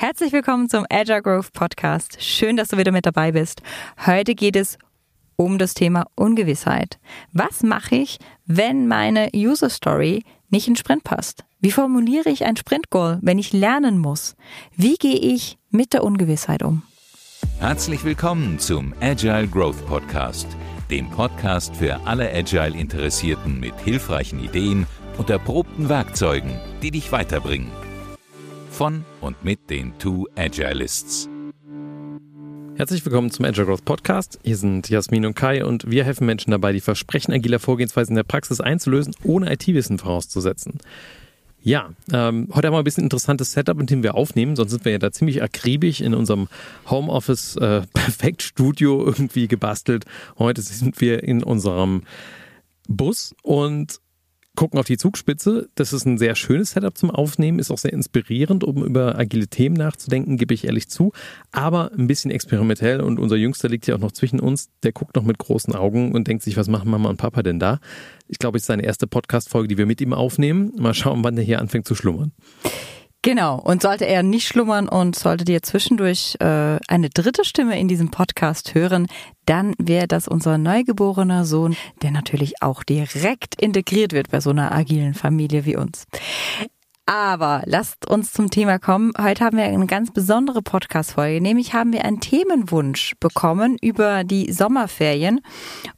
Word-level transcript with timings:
Herzlich 0.00 0.32
willkommen 0.32 0.70
zum 0.70 0.86
Agile 0.88 1.20
Growth 1.20 1.52
Podcast. 1.52 2.22
Schön, 2.22 2.56
dass 2.56 2.68
du 2.68 2.78
wieder 2.78 2.90
mit 2.90 3.04
dabei 3.04 3.32
bist. 3.32 3.60
Heute 4.06 4.34
geht 4.34 4.56
es 4.56 4.78
um 5.36 5.58
das 5.58 5.74
Thema 5.74 6.06
Ungewissheit. 6.14 6.98
Was 7.34 7.62
mache 7.62 7.96
ich, 7.96 8.16
wenn 8.46 8.88
meine 8.88 9.28
User 9.34 9.68
Story 9.68 10.24
nicht 10.48 10.66
in 10.68 10.76
Sprint 10.76 11.04
passt? 11.04 11.44
Wie 11.60 11.70
formuliere 11.70 12.30
ich 12.30 12.46
ein 12.46 12.56
Sprint 12.56 12.88
Goal, 12.88 13.18
wenn 13.20 13.38
ich 13.38 13.52
lernen 13.52 13.98
muss? 13.98 14.36
Wie 14.74 14.94
gehe 14.94 15.18
ich 15.18 15.58
mit 15.68 15.92
der 15.92 16.02
Ungewissheit 16.02 16.62
um? 16.62 16.82
Herzlich 17.58 18.02
willkommen 18.02 18.58
zum 18.58 18.94
Agile 19.02 19.48
Growth 19.48 19.86
Podcast, 19.86 20.46
dem 20.90 21.10
Podcast 21.10 21.76
für 21.76 22.00
alle 22.06 22.32
Agile 22.32 22.74
Interessierten 22.74 23.60
mit 23.60 23.78
hilfreichen 23.80 24.42
Ideen 24.42 24.86
und 25.18 25.28
erprobten 25.28 25.90
Werkzeugen, 25.90 26.58
die 26.80 26.90
dich 26.90 27.12
weiterbringen. 27.12 27.70
Von 28.80 29.04
und 29.20 29.44
mit 29.44 29.68
den 29.68 29.92
Two 29.98 30.26
Agilists. 30.36 31.28
Herzlich 32.76 33.04
willkommen 33.04 33.30
zum 33.30 33.44
Agile 33.44 33.66
Growth 33.66 33.84
Podcast. 33.84 34.40
Hier 34.42 34.56
sind 34.56 34.88
Jasmin 34.88 35.26
und 35.26 35.34
Kai 35.34 35.66
und 35.66 35.90
wir 35.90 36.02
helfen 36.02 36.24
Menschen 36.24 36.50
dabei, 36.50 36.72
die 36.72 36.80
Versprechen 36.80 37.30
agiler 37.34 37.58
Vorgehensweisen 37.58 38.12
in 38.12 38.16
der 38.16 38.22
Praxis 38.22 38.58
einzulösen, 38.58 39.14
ohne 39.22 39.52
IT-Wissen 39.52 39.98
vorauszusetzen. 39.98 40.78
Ja, 41.60 41.90
ähm, 42.10 42.48
heute 42.54 42.68
haben 42.68 42.74
wir 42.74 42.78
ein 42.78 42.84
bisschen 42.84 43.04
interessantes 43.04 43.52
Setup, 43.52 43.78
in 43.78 43.86
dem 43.86 44.02
wir 44.02 44.14
aufnehmen, 44.14 44.56
sonst 44.56 44.70
sind 44.70 44.86
wir 44.86 44.92
ja 44.92 44.98
da 44.98 45.12
ziemlich 45.12 45.42
akribisch 45.42 46.00
in 46.00 46.14
unserem 46.14 46.48
Homeoffice 46.88 47.56
äh, 47.56 47.82
Perfekt 47.92 48.40
Studio 48.40 49.04
irgendwie 49.04 49.46
gebastelt. 49.46 50.06
Heute 50.38 50.62
sind 50.62 51.02
wir 51.02 51.22
in 51.22 51.42
unserem 51.42 52.04
Bus 52.88 53.34
und 53.42 54.00
gucken 54.56 54.78
auf 54.78 54.86
die 54.86 54.98
Zugspitze. 54.98 55.68
Das 55.74 55.92
ist 55.92 56.06
ein 56.06 56.18
sehr 56.18 56.34
schönes 56.34 56.72
Setup 56.72 56.96
zum 56.96 57.10
Aufnehmen, 57.10 57.58
ist 57.58 57.70
auch 57.70 57.78
sehr 57.78 57.92
inspirierend, 57.92 58.64
um 58.64 58.84
über 58.84 59.18
agile 59.18 59.48
Themen 59.48 59.76
nachzudenken, 59.76 60.36
gebe 60.36 60.54
ich 60.54 60.64
ehrlich 60.64 60.88
zu. 60.88 61.12
Aber 61.52 61.92
ein 61.92 62.06
bisschen 62.06 62.30
experimentell 62.30 63.00
und 63.00 63.18
unser 63.18 63.36
Jüngster 63.36 63.68
liegt 63.68 63.86
ja 63.86 63.94
auch 63.94 64.00
noch 64.00 64.12
zwischen 64.12 64.40
uns. 64.40 64.68
Der 64.82 64.92
guckt 64.92 65.16
noch 65.16 65.24
mit 65.24 65.38
großen 65.38 65.74
Augen 65.74 66.12
und 66.12 66.28
denkt 66.28 66.42
sich, 66.42 66.56
was 66.56 66.68
machen 66.68 66.90
Mama 66.90 67.08
und 67.08 67.16
Papa 67.16 67.42
denn 67.42 67.58
da? 67.58 67.80
Ich 68.28 68.38
glaube, 68.38 68.58
es 68.58 68.62
ist 68.62 68.68
seine 68.68 68.84
erste 68.84 69.06
Podcast-Folge, 69.06 69.68
die 69.68 69.78
wir 69.78 69.86
mit 69.86 70.00
ihm 70.00 70.12
aufnehmen. 70.12 70.72
Mal 70.78 70.94
schauen, 70.94 71.24
wann 71.24 71.36
der 71.36 71.44
hier 71.44 71.60
anfängt 71.60 71.86
zu 71.86 71.94
schlummern. 71.94 72.32
Genau. 73.22 73.60
Und 73.60 73.82
sollte 73.82 74.06
er 74.06 74.22
nicht 74.22 74.46
schlummern 74.46 74.88
und 74.88 75.14
solltet 75.14 75.48
ihr 75.50 75.62
zwischendurch 75.62 76.36
äh, 76.40 76.78
eine 76.88 77.10
dritte 77.10 77.44
Stimme 77.44 77.78
in 77.78 77.86
diesem 77.86 78.10
Podcast 78.10 78.74
hören, 78.74 79.08
dann 79.44 79.74
wäre 79.78 80.08
das 80.08 80.26
unser 80.26 80.56
neugeborener 80.56 81.44
Sohn, 81.44 81.76
der 82.02 82.12
natürlich 82.12 82.62
auch 82.62 82.82
direkt 82.82 83.60
integriert 83.60 84.12
wird 84.12 84.30
bei 84.30 84.40
so 84.40 84.50
einer 84.50 84.72
agilen 84.72 85.12
Familie 85.12 85.66
wie 85.66 85.76
uns. 85.76 86.06
Aber 87.04 87.62
lasst 87.66 88.08
uns 88.08 88.32
zum 88.32 88.50
Thema 88.50 88.78
kommen. 88.78 89.12
Heute 89.20 89.44
haben 89.44 89.56
wir 89.56 89.64
eine 89.64 89.86
ganz 89.86 90.12
besondere 90.12 90.62
Podcast-Folge. 90.62 91.42
Nämlich 91.42 91.74
haben 91.74 91.92
wir 91.92 92.04
einen 92.04 92.20
Themenwunsch 92.20 93.16
bekommen 93.20 93.76
über 93.82 94.24
die 94.24 94.52
Sommerferien. 94.52 95.40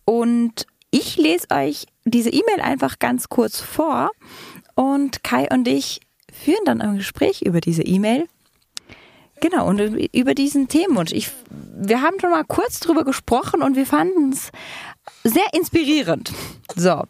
Und 0.06 0.66
ich 0.90 1.18
lese 1.18 1.48
euch 1.52 1.86
diese 2.04 2.30
E-Mail 2.30 2.62
einfach 2.62 2.98
ganz 2.98 3.28
kurz 3.28 3.60
vor. 3.60 4.10
Und 4.74 5.22
Kai 5.22 5.48
und 5.52 5.68
ich 5.68 6.00
führen 6.42 6.64
dann 6.64 6.80
ein 6.80 6.96
Gespräch 6.96 7.42
über 7.42 7.60
diese 7.60 7.82
E-Mail. 7.82 8.26
Genau, 9.40 9.68
und 9.68 9.80
über 9.80 10.34
diesen 10.34 10.68
Themenwunsch. 10.68 11.12
Ich, 11.12 11.28
wir 11.50 12.00
haben 12.00 12.20
schon 12.20 12.30
mal 12.30 12.44
kurz 12.44 12.78
drüber 12.78 13.04
gesprochen 13.04 13.60
und 13.60 13.74
wir 13.74 13.86
fanden 13.86 14.30
es 14.32 14.52
sehr 15.25 15.47
inspirierend. 15.53 16.33
So, 16.75 17.05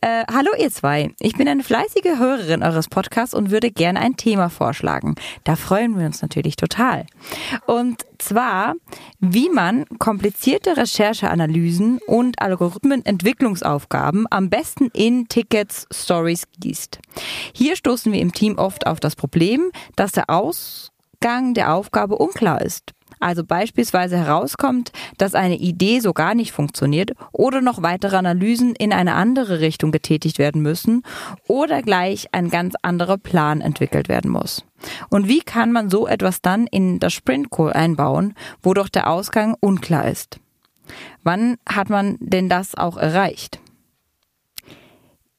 äh, 0.00 0.24
hallo 0.32 0.50
ihr 0.58 0.70
zwei. 0.70 1.14
Ich 1.20 1.34
bin 1.34 1.48
eine 1.48 1.62
fleißige 1.62 2.18
Hörerin 2.18 2.62
eures 2.62 2.88
Podcasts 2.88 3.34
und 3.34 3.50
würde 3.50 3.70
gerne 3.70 4.00
ein 4.00 4.16
Thema 4.16 4.48
vorschlagen. 4.48 5.14
Da 5.44 5.56
freuen 5.56 5.98
wir 5.98 6.06
uns 6.06 6.20
natürlich 6.20 6.56
total. 6.56 7.06
Und 7.66 8.04
zwar, 8.18 8.74
wie 9.20 9.48
man 9.50 9.86
komplizierte 9.98 10.76
Rechercheanalysen 10.76 12.00
und 12.06 12.40
Algorithmenentwicklungsaufgaben 12.40 14.26
am 14.30 14.50
besten 14.50 14.90
in 14.92 15.28
Tickets 15.28 15.86
Stories 15.92 16.44
gießt. 16.58 16.98
Hier 17.52 17.76
stoßen 17.76 18.12
wir 18.12 18.20
im 18.20 18.32
Team 18.32 18.58
oft 18.58 18.86
auf 18.86 19.00
das 19.00 19.16
Problem, 19.16 19.70
dass 19.96 20.12
der 20.12 20.28
Ausgang 20.28 21.54
der 21.54 21.72
Aufgabe 21.74 22.16
unklar 22.16 22.60
ist. 22.62 22.92
Also 23.24 23.42
beispielsweise 23.42 24.18
herauskommt, 24.18 24.92
dass 25.16 25.34
eine 25.34 25.56
Idee 25.56 26.00
so 26.00 26.12
gar 26.12 26.34
nicht 26.34 26.52
funktioniert 26.52 27.12
oder 27.32 27.62
noch 27.62 27.80
weitere 27.80 28.16
Analysen 28.16 28.74
in 28.74 28.92
eine 28.92 29.14
andere 29.14 29.60
Richtung 29.60 29.92
getätigt 29.92 30.38
werden 30.38 30.60
müssen 30.60 31.02
oder 31.48 31.80
gleich 31.80 32.28
ein 32.32 32.50
ganz 32.50 32.74
anderer 32.82 33.16
Plan 33.16 33.62
entwickelt 33.62 34.10
werden 34.10 34.30
muss. 34.30 34.66
Und 35.08 35.26
wie 35.26 35.40
kann 35.40 35.72
man 35.72 35.88
so 35.88 36.06
etwas 36.06 36.42
dann 36.42 36.66
in 36.66 37.00
das 37.00 37.14
Sprint 37.14 37.50
Call 37.50 37.72
einbauen, 37.72 38.34
wo 38.60 38.74
doch 38.74 38.90
der 38.90 39.08
Ausgang 39.08 39.56
unklar 39.58 40.06
ist? 40.06 40.38
Wann 41.22 41.56
hat 41.66 41.88
man 41.88 42.18
denn 42.20 42.50
das 42.50 42.74
auch 42.74 42.98
erreicht? 42.98 43.58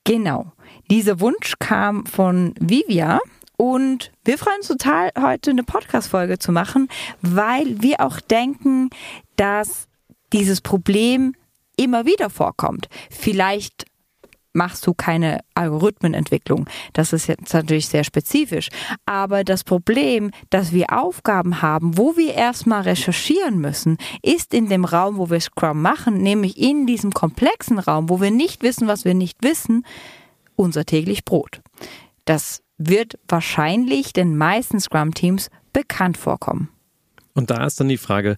Genau. 0.06 0.53
Dieser 0.90 1.19
Wunsch 1.19 1.53
kam 1.59 2.07
von 2.07 2.56
Vivia 2.59 3.19
und 3.58 4.12
wir 4.24 4.38
freuen 4.38 4.58
uns 4.58 4.68
total, 4.68 5.12
heute 5.20 5.52
eine 5.52 5.64
Podcast-Folge 5.64 6.40
zu 6.40 6.52
machen, 6.52 6.90
weil 7.22 7.82
wir 7.82 8.02
auch 8.02 8.20
denken, 8.20 8.90
dass 9.36 9.88
dieses 10.34 10.62
Problem 10.62 11.36
immer 11.78 12.06
wieder 12.06 12.30
vorkommt. 12.30 12.90
Vielleicht 13.10 13.86
machst 14.56 14.88
du 14.88 14.94
keine 14.94 15.42
Algorithmenentwicklung. 15.54 16.68
Das 16.94 17.14
ist 17.14 17.28
jetzt 17.28 17.54
natürlich 17.54 17.88
sehr 17.88 18.04
spezifisch. 18.04 18.70
Aber 19.06 19.44
das 19.44 19.64
Problem, 19.64 20.32
dass 20.50 20.72
wir 20.72 20.94
Aufgaben 20.94 21.62
haben, 21.62 21.98
wo 21.98 22.16
wir 22.16 22.34
erstmal 22.34 22.82
recherchieren 22.82 23.60
müssen, 23.60 23.98
ist 24.24 24.54
in 24.54 24.70
dem 24.70 24.86
Raum, 24.86 25.18
wo 25.18 25.30
wir 25.30 25.42
Scrum 25.42 25.82
machen, 25.82 26.18
nämlich 26.20 26.58
in 26.58 26.88
diesem 26.88 27.12
komplexen 27.12 27.80
Raum, 27.80 28.10
wo 28.10 28.22
wir 28.22 28.32
nicht 28.32 28.64
wissen, 28.64 28.88
was 28.88 29.06
wir 29.06 29.14
nicht 29.14 29.44
wissen, 29.44 29.86
unser 30.56 30.86
täglich 30.86 31.26
Brot. 31.26 31.62
Das 32.24 32.62
wird 32.78 33.18
wahrscheinlich 33.28 34.13
den 34.13 34.38
meisten 34.38 34.80
Scrum-Teams 34.80 35.50
bekannt 35.74 36.18
vorkommen. 36.18 36.69
Und 37.34 37.50
da 37.50 37.66
ist 37.66 37.80
dann 37.80 37.90
die 37.90 37.97
Frage, 37.97 38.38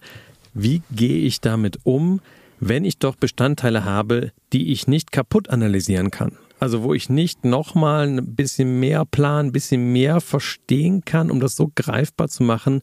wie 0.54 0.82
gehe 0.90 1.18
ich 1.18 1.40
damit 1.40 1.78
um, 1.84 2.20
wenn 2.60 2.84
ich 2.84 2.98
doch 2.98 3.16
Bestandteile 3.16 3.84
habe, 3.84 4.32
die 4.52 4.72
ich 4.72 4.88
nicht 4.88 5.12
kaputt 5.12 5.50
analysieren 5.50 6.10
kann? 6.10 6.36
Also 6.60 6.82
wo 6.82 6.94
ich 6.94 7.08
nicht 7.08 7.44
nochmal 7.44 8.08
ein 8.08 8.34
bisschen 8.34 8.80
mehr 8.80 9.04
planen, 9.04 9.48
ein 9.48 9.52
bisschen 9.52 9.92
mehr 9.92 10.20
verstehen 10.20 11.04
kann, 11.04 11.30
um 11.30 11.40
das 11.40 11.54
so 11.54 11.70
greifbar 11.74 12.28
zu 12.28 12.42
machen, 12.42 12.82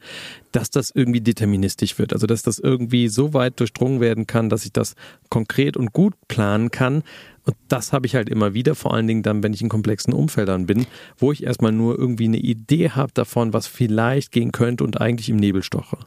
dass 0.52 0.70
das 0.70 0.92
irgendwie 0.92 1.22
deterministisch 1.22 2.00
wird. 2.00 2.14
Also 2.14 2.28
dass 2.28 2.42
das 2.42 2.60
irgendwie 2.60 3.08
so 3.10 3.34
weit 3.34 3.60
durchdrungen 3.60 4.00
werden 4.00 4.28
kann, 4.28 4.50
dass 4.50 4.66
ich 4.66 4.72
das 4.72 4.96
konkret 5.30 5.76
und 5.76 5.92
gut 5.92 6.14
planen 6.28 6.72
kann. 6.72 7.04
Und 7.44 7.56
das 7.68 7.94
habe 7.94 8.08
ich 8.08 8.16
halt 8.16 8.30
immer 8.30 8.54
wieder, 8.54 8.76
vor 8.76 8.94
allen 8.94 9.08
Dingen 9.08 9.24
dann, 9.24 9.44
wenn 9.44 9.54
ich 9.54 9.62
in 9.62 9.70
komplexen 9.70 10.14
Umfeldern 10.14 10.66
bin, 10.66 10.88
wo 11.18 11.32
ich 11.32 11.44
erstmal 11.44 11.72
nur 11.72 11.98
irgendwie 12.00 12.26
eine 12.26 12.38
Idee 12.38 12.92
habe 12.92 13.12
davon, 13.14 13.54
was 13.54 13.68
vielleicht 13.68 14.32
gehen 14.32 14.52
könnte 14.52 14.84
und 14.84 15.00
eigentlich 15.00 15.30
im 15.30 15.36
Nebel 15.36 15.62
stoche. 15.62 15.98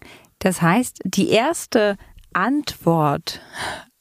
Das 0.40 0.62
heißt, 0.62 1.00
die 1.04 1.28
erste 1.28 1.96
Antwort 2.32 3.40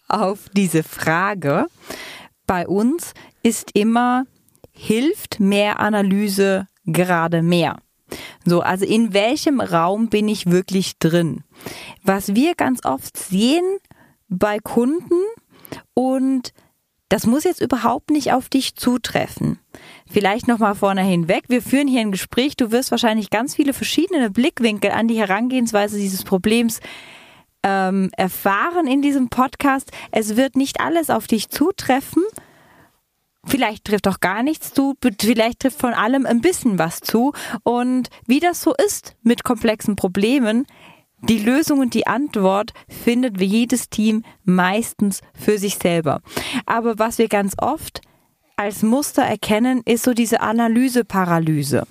auf 0.08 0.50
diese 0.56 0.84
Frage 0.84 1.66
bei 2.48 2.68
uns 2.68 3.14
ist 3.44 3.72
immer, 3.74 4.26
hilft 4.72 5.40
mehr 5.40 5.80
Analyse 5.80 6.68
gerade 6.86 7.44
mehr? 7.44 7.78
So, 8.46 8.62
also 8.62 8.86
in 8.86 9.14
welchem 9.14 9.60
Raum 9.60 10.08
bin 10.08 10.28
ich 10.28 10.50
wirklich 10.50 10.98
drin? 10.98 11.44
Was 12.04 12.34
wir 12.34 12.56
ganz 12.56 12.86
oft 12.86 13.18
sehen 13.18 13.78
bei 14.30 14.60
Kunden 14.60 15.22
und 15.94 16.54
das 17.10 17.26
muss 17.26 17.46
jetzt 17.46 17.62
überhaupt 17.62 18.10
nicht 18.10 18.34
auf 18.34 18.50
dich 18.50 18.76
zutreffen. 18.76 19.60
Vielleicht 20.10 20.48
nochmal 20.48 20.76
vorne 20.76 21.04
hinweg. 21.04 21.46
Wir 21.48 21.62
führen 21.62 21.88
hier 21.88 22.02
ein 22.02 22.12
Gespräch. 22.12 22.58
Du 22.58 22.72
wirst 22.72 22.92
wahrscheinlich 22.92 23.30
ganz 23.30 23.56
viele 23.56 23.72
verschiedene 23.72 24.30
Blickwinkel 24.30 24.92
an 24.92 25.08
die 25.08 25.18
Herangehensweise 25.18 25.98
dieses 25.98 26.24
Problems 26.24 26.82
ähm, 27.64 28.10
erfahren 28.16 28.88
in 28.88 29.02
diesem 29.02 29.30
Podcast. 29.30 29.92
Es 30.12 30.36
wird 30.36 30.56
nicht 30.56 30.80
alles 30.80 31.10
auf 31.10 31.28
dich 31.28 31.50
zutreffen. 31.50 32.24
Vielleicht 33.46 33.86
trifft 33.86 34.08
auch 34.08 34.20
gar 34.20 34.44
nichts 34.44 34.74
zu, 34.74 34.96
vielleicht 35.20 35.62
trifft 35.62 35.80
von 35.80 35.94
allem 35.94 36.26
ein 36.26 36.42
bisschen 36.42 36.80
was 36.80 37.00
zu. 37.00 37.34
Und 37.64 38.10
wie 38.26 38.40
das 38.40 38.62
so 38.62 38.74
ist 38.86 39.16
mit 39.24 39.44
komplexen 39.44 39.96
Problemen, 39.96 40.66
die 41.22 41.40
Lösung 41.40 41.80
und 41.80 41.94
die 41.94 42.06
Antwort 42.06 42.74
findet 42.88 43.42
jedes 43.42 43.90
Team 43.90 44.24
meistens 44.44 45.22
für 45.34 45.58
sich 45.58 45.76
selber. 45.76 46.22
Aber 46.66 47.00
was 47.00 47.18
wir 47.18 47.28
ganz 47.28 47.56
oft 47.58 48.02
als 48.56 48.84
Muster 48.84 49.24
erkennen, 49.24 49.82
ist 49.86 50.04
so 50.04 50.14
diese 50.14 50.42
Analyse-Paralyse. 50.42 51.88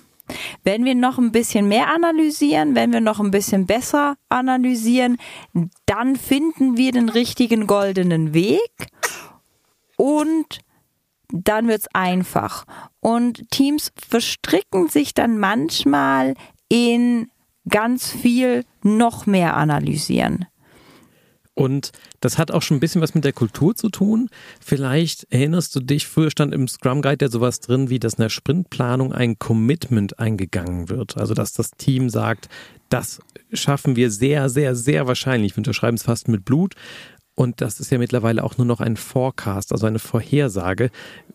Wenn 0.63 0.85
wir 0.85 0.95
noch 0.95 1.17
ein 1.17 1.31
bisschen 1.31 1.67
mehr 1.67 1.87
analysieren, 1.93 2.75
wenn 2.75 2.93
wir 2.93 3.01
noch 3.01 3.19
ein 3.19 3.31
bisschen 3.31 3.65
besser 3.65 4.15
analysieren, 4.29 5.17
dann 5.85 6.15
finden 6.15 6.77
wir 6.77 6.91
den 6.91 7.09
richtigen 7.09 7.67
goldenen 7.67 8.33
Weg 8.33 8.87
und 9.95 10.59
dann 11.29 11.67
wird's 11.67 11.87
einfach. 11.93 12.65
Und 12.99 13.49
Teams 13.51 13.91
verstricken 13.95 14.87
sich 14.87 15.13
dann 15.13 15.37
manchmal 15.37 16.35
in 16.69 17.29
ganz 17.67 18.11
viel 18.11 18.63
noch 18.81 19.25
mehr 19.25 19.57
analysieren. 19.57 20.45
Und 21.57 21.91
das 22.21 22.37
hat 22.37 22.51
auch 22.51 22.61
schon 22.61 22.77
ein 22.77 22.79
bisschen 22.79 23.01
was 23.01 23.15
mit 23.15 23.25
der 23.25 23.33
Kultur 23.33 23.73
zu 23.73 23.89
tun. 23.89 24.29
Vielleicht 24.63 25.25
erinnerst 25.31 25.75
du 25.75 25.79
dich, 25.79 26.05
früher 26.05 26.29
stand 26.29 26.53
im 26.53 26.67
Scrum 26.67 27.01
Guide 27.01 27.25
ja 27.25 27.31
sowas 27.31 27.61
drin, 27.61 27.89
wie 27.89 27.97
dass 27.97 28.13
in 28.13 28.21
der 28.21 28.29
Sprintplanung 28.29 29.11
ein 29.11 29.39
Commitment 29.39 30.19
eingegangen 30.19 30.87
wird. 30.89 31.17
Also 31.17 31.33
dass 31.33 31.53
das 31.53 31.71
Team 31.71 32.11
sagt, 32.11 32.47
das 32.89 33.21
schaffen 33.51 33.95
wir 33.95 34.11
sehr, 34.11 34.49
sehr, 34.49 34.75
sehr 34.75 35.07
wahrscheinlich. 35.07 35.53
Wir 35.53 35.57
unterschreiben 35.57 35.97
es 35.97 36.03
fast 36.03 36.27
mit 36.27 36.45
Blut. 36.45 36.75
Und 37.33 37.59
das 37.59 37.79
ist 37.79 37.91
ja 37.91 37.97
mittlerweile 37.97 38.43
auch 38.43 38.57
nur 38.59 38.67
noch 38.67 38.79
ein 38.79 38.95
Forecast, 38.95 39.71
also 39.71 39.87
eine 39.87 39.99
Vorhersage. 39.99 40.91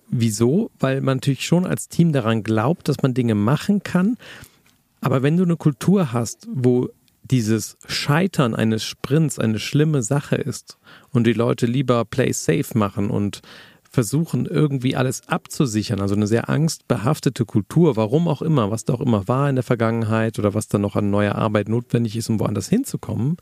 Wieso? 0.08 0.70
Weil 0.78 1.00
man 1.00 1.16
natürlich 1.16 1.44
schon 1.44 1.66
als 1.66 1.88
Team 1.88 2.12
daran 2.12 2.44
glaubt, 2.44 2.88
dass 2.88 3.02
man 3.02 3.12
Dinge 3.12 3.34
machen 3.34 3.82
kann. 3.82 4.16
Aber 5.00 5.24
wenn 5.24 5.36
du 5.36 5.42
eine 5.42 5.56
Kultur 5.56 6.12
hast, 6.12 6.46
wo 6.48 6.90
dieses 7.22 7.76
Scheitern 7.86 8.54
eines 8.54 8.84
Sprints 8.84 9.38
eine 9.38 9.58
schlimme 9.58 10.02
Sache 10.02 10.36
ist 10.36 10.78
und 11.10 11.26
die 11.26 11.32
Leute 11.32 11.66
lieber 11.66 12.04
Play 12.04 12.32
Safe 12.32 12.76
machen 12.76 13.10
und 13.10 13.42
versuchen 13.92 14.46
irgendwie 14.46 14.96
alles 14.96 15.28
abzusichern, 15.28 16.00
also 16.00 16.14
eine 16.14 16.26
sehr 16.26 16.48
angstbehaftete 16.48 17.44
Kultur, 17.44 17.94
warum 17.96 18.26
auch 18.26 18.40
immer, 18.40 18.70
was 18.70 18.84
da 18.84 18.94
auch 18.94 19.02
immer 19.02 19.28
war 19.28 19.50
in 19.50 19.56
der 19.56 19.62
Vergangenheit 19.62 20.38
oder 20.38 20.54
was 20.54 20.68
da 20.68 20.78
noch 20.78 20.96
an 20.96 21.10
neuer 21.10 21.34
Arbeit 21.34 21.68
notwendig 21.68 22.16
ist, 22.16 22.30
um 22.30 22.40
woanders 22.40 22.68
hinzukommen, 22.68 23.36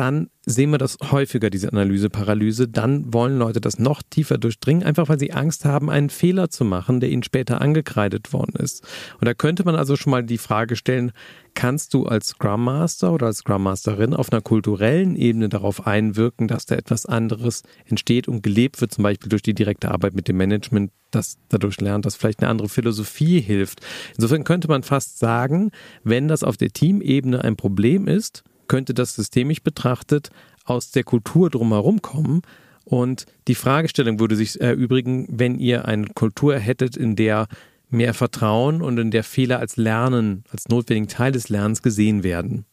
dann 0.00 0.30
sehen 0.46 0.70
wir 0.70 0.78
das 0.78 0.96
häufiger, 1.10 1.50
diese 1.50 1.70
Analyse-Paralyse. 1.70 2.68
Dann 2.68 3.12
wollen 3.12 3.36
Leute 3.36 3.60
das 3.60 3.78
noch 3.78 4.02
tiefer 4.02 4.38
durchdringen, 4.38 4.82
einfach 4.82 5.10
weil 5.10 5.18
sie 5.18 5.34
Angst 5.34 5.66
haben, 5.66 5.90
einen 5.90 6.08
Fehler 6.08 6.48
zu 6.48 6.64
machen, 6.64 7.00
der 7.00 7.10
ihnen 7.10 7.22
später 7.22 7.60
angekreidet 7.60 8.32
worden 8.32 8.54
ist. 8.56 8.82
Und 9.20 9.26
da 9.26 9.34
könnte 9.34 9.62
man 9.62 9.74
also 9.74 9.96
schon 9.96 10.12
mal 10.12 10.24
die 10.24 10.38
Frage 10.38 10.74
stellen, 10.74 11.12
kannst 11.52 11.92
du 11.92 12.06
als 12.06 12.28
Scrum 12.28 12.64
Master 12.64 13.12
oder 13.12 13.26
als 13.26 13.38
Scrum 13.38 13.62
Masterin 13.62 14.14
auf 14.14 14.32
einer 14.32 14.40
kulturellen 14.40 15.16
Ebene 15.16 15.50
darauf 15.50 15.86
einwirken, 15.86 16.48
dass 16.48 16.64
da 16.64 16.76
etwas 16.76 17.04
anderes 17.04 17.62
entsteht 17.84 18.26
und 18.26 18.42
gelebt 18.42 18.80
wird, 18.80 18.94
zum 18.94 19.04
Beispiel 19.04 19.28
durch 19.28 19.42
die 19.42 19.54
direkte 19.54 19.90
Arbeit 19.90 20.14
mit 20.14 20.28
dem 20.28 20.38
Management, 20.38 20.92
das 21.10 21.36
dadurch 21.50 21.78
lernt, 21.78 22.06
dass 22.06 22.16
vielleicht 22.16 22.40
eine 22.40 22.48
andere 22.48 22.70
Philosophie 22.70 23.42
hilft. 23.42 23.82
Insofern 24.14 24.44
könnte 24.44 24.68
man 24.68 24.82
fast 24.82 25.18
sagen, 25.18 25.72
wenn 26.04 26.26
das 26.26 26.42
auf 26.42 26.56
der 26.56 26.70
Teamebene 26.70 27.44
ein 27.44 27.56
Problem 27.56 28.06
ist, 28.06 28.44
könnte 28.70 28.94
das 28.94 29.16
systemisch 29.16 29.64
betrachtet 29.64 30.30
aus 30.64 30.92
der 30.92 31.02
Kultur 31.02 31.50
drumherum 31.50 32.02
kommen. 32.02 32.42
Und 32.84 33.26
die 33.48 33.56
Fragestellung 33.56 34.20
würde 34.20 34.36
sich 34.36 34.60
erübrigen, 34.60 35.26
wenn 35.28 35.58
ihr 35.58 35.86
eine 35.86 36.06
Kultur 36.06 36.56
hättet, 36.56 36.96
in 36.96 37.16
der 37.16 37.48
mehr 37.88 38.14
Vertrauen 38.14 38.80
und 38.80 38.96
in 38.98 39.10
der 39.10 39.24
Fehler 39.24 39.58
als 39.58 39.76
Lernen, 39.76 40.44
als 40.52 40.68
notwendigen 40.68 41.08
Teil 41.08 41.32
des 41.32 41.48
Lernens 41.48 41.82
gesehen 41.82 42.22
werden. 42.22 42.64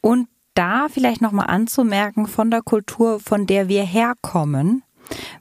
Und 0.00 0.26
da 0.54 0.88
vielleicht 0.90 1.22
nochmal 1.22 1.46
anzumerken 1.46 2.26
von 2.26 2.50
der 2.50 2.62
Kultur, 2.62 3.20
von 3.20 3.46
der 3.46 3.68
wir 3.68 3.84
herkommen. 3.84 4.82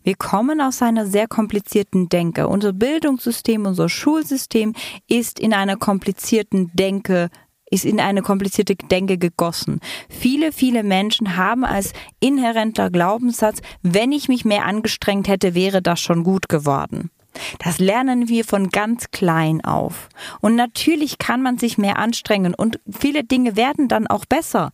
Wir 0.03 0.13
kommen 0.13 0.61
aus 0.61 0.83
einer 0.83 1.07
sehr 1.07 1.27
komplizierten 1.27 2.09
Denke. 2.09 2.47
Unser 2.47 2.73
Bildungssystem, 2.73 3.65
unser 3.65 3.89
Schulsystem 3.89 4.75
ist 5.07 5.39
in 5.39 5.51
einer 5.51 5.77
komplizierten 5.77 6.69
Denke 6.75 7.29
ist 7.69 7.85
in 7.85 7.99
eine 7.99 8.21
komplizierte 8.21 8.75
Denke 8.75 9.17
gegossen. 9.17 9.79
Viele, 10.09 10.51
viele 10.51 10.83
Menschen 10.83 11.37
haben 11.37 11.65
als 11.65 11.93
inhärenter 12.19 12.89
Glaubenssatz, 12.89 13.61
wenn 13.81 14.11
ich 14.11 14.27
mich 14.27 14.45
mehr 14.45 14.65
angestrengt 14.65 15.27
hätte, 15.27 15.55
wäre 15.55 15.81
das 15.81 15.99
schon 15.99 16.23
gut 16.23 16.49
geworden. 16.49 17.11
Das 17.59 17.79
lernen 17.79 18.29
wir 18.29 18.45
von 18.45 18.69
ganz 18.69 19.11
klein 19.11 19.63
auf. 19.63 20.09
Und 20.41 20.55
natürlich 20.55 21.17
kann 21.17 21.41
man 21.41 21.57
sich 21.57 21.77
mehr 21.77 21.99
anstrengen 21.99 22.55
und 22.55 22.79
viele 22.89 23.23
Dinge 23.23 23.55
werden 23.55 23.87
dann 23.87 24.07
auch 24.07 24.25
besser. 24.25 24.71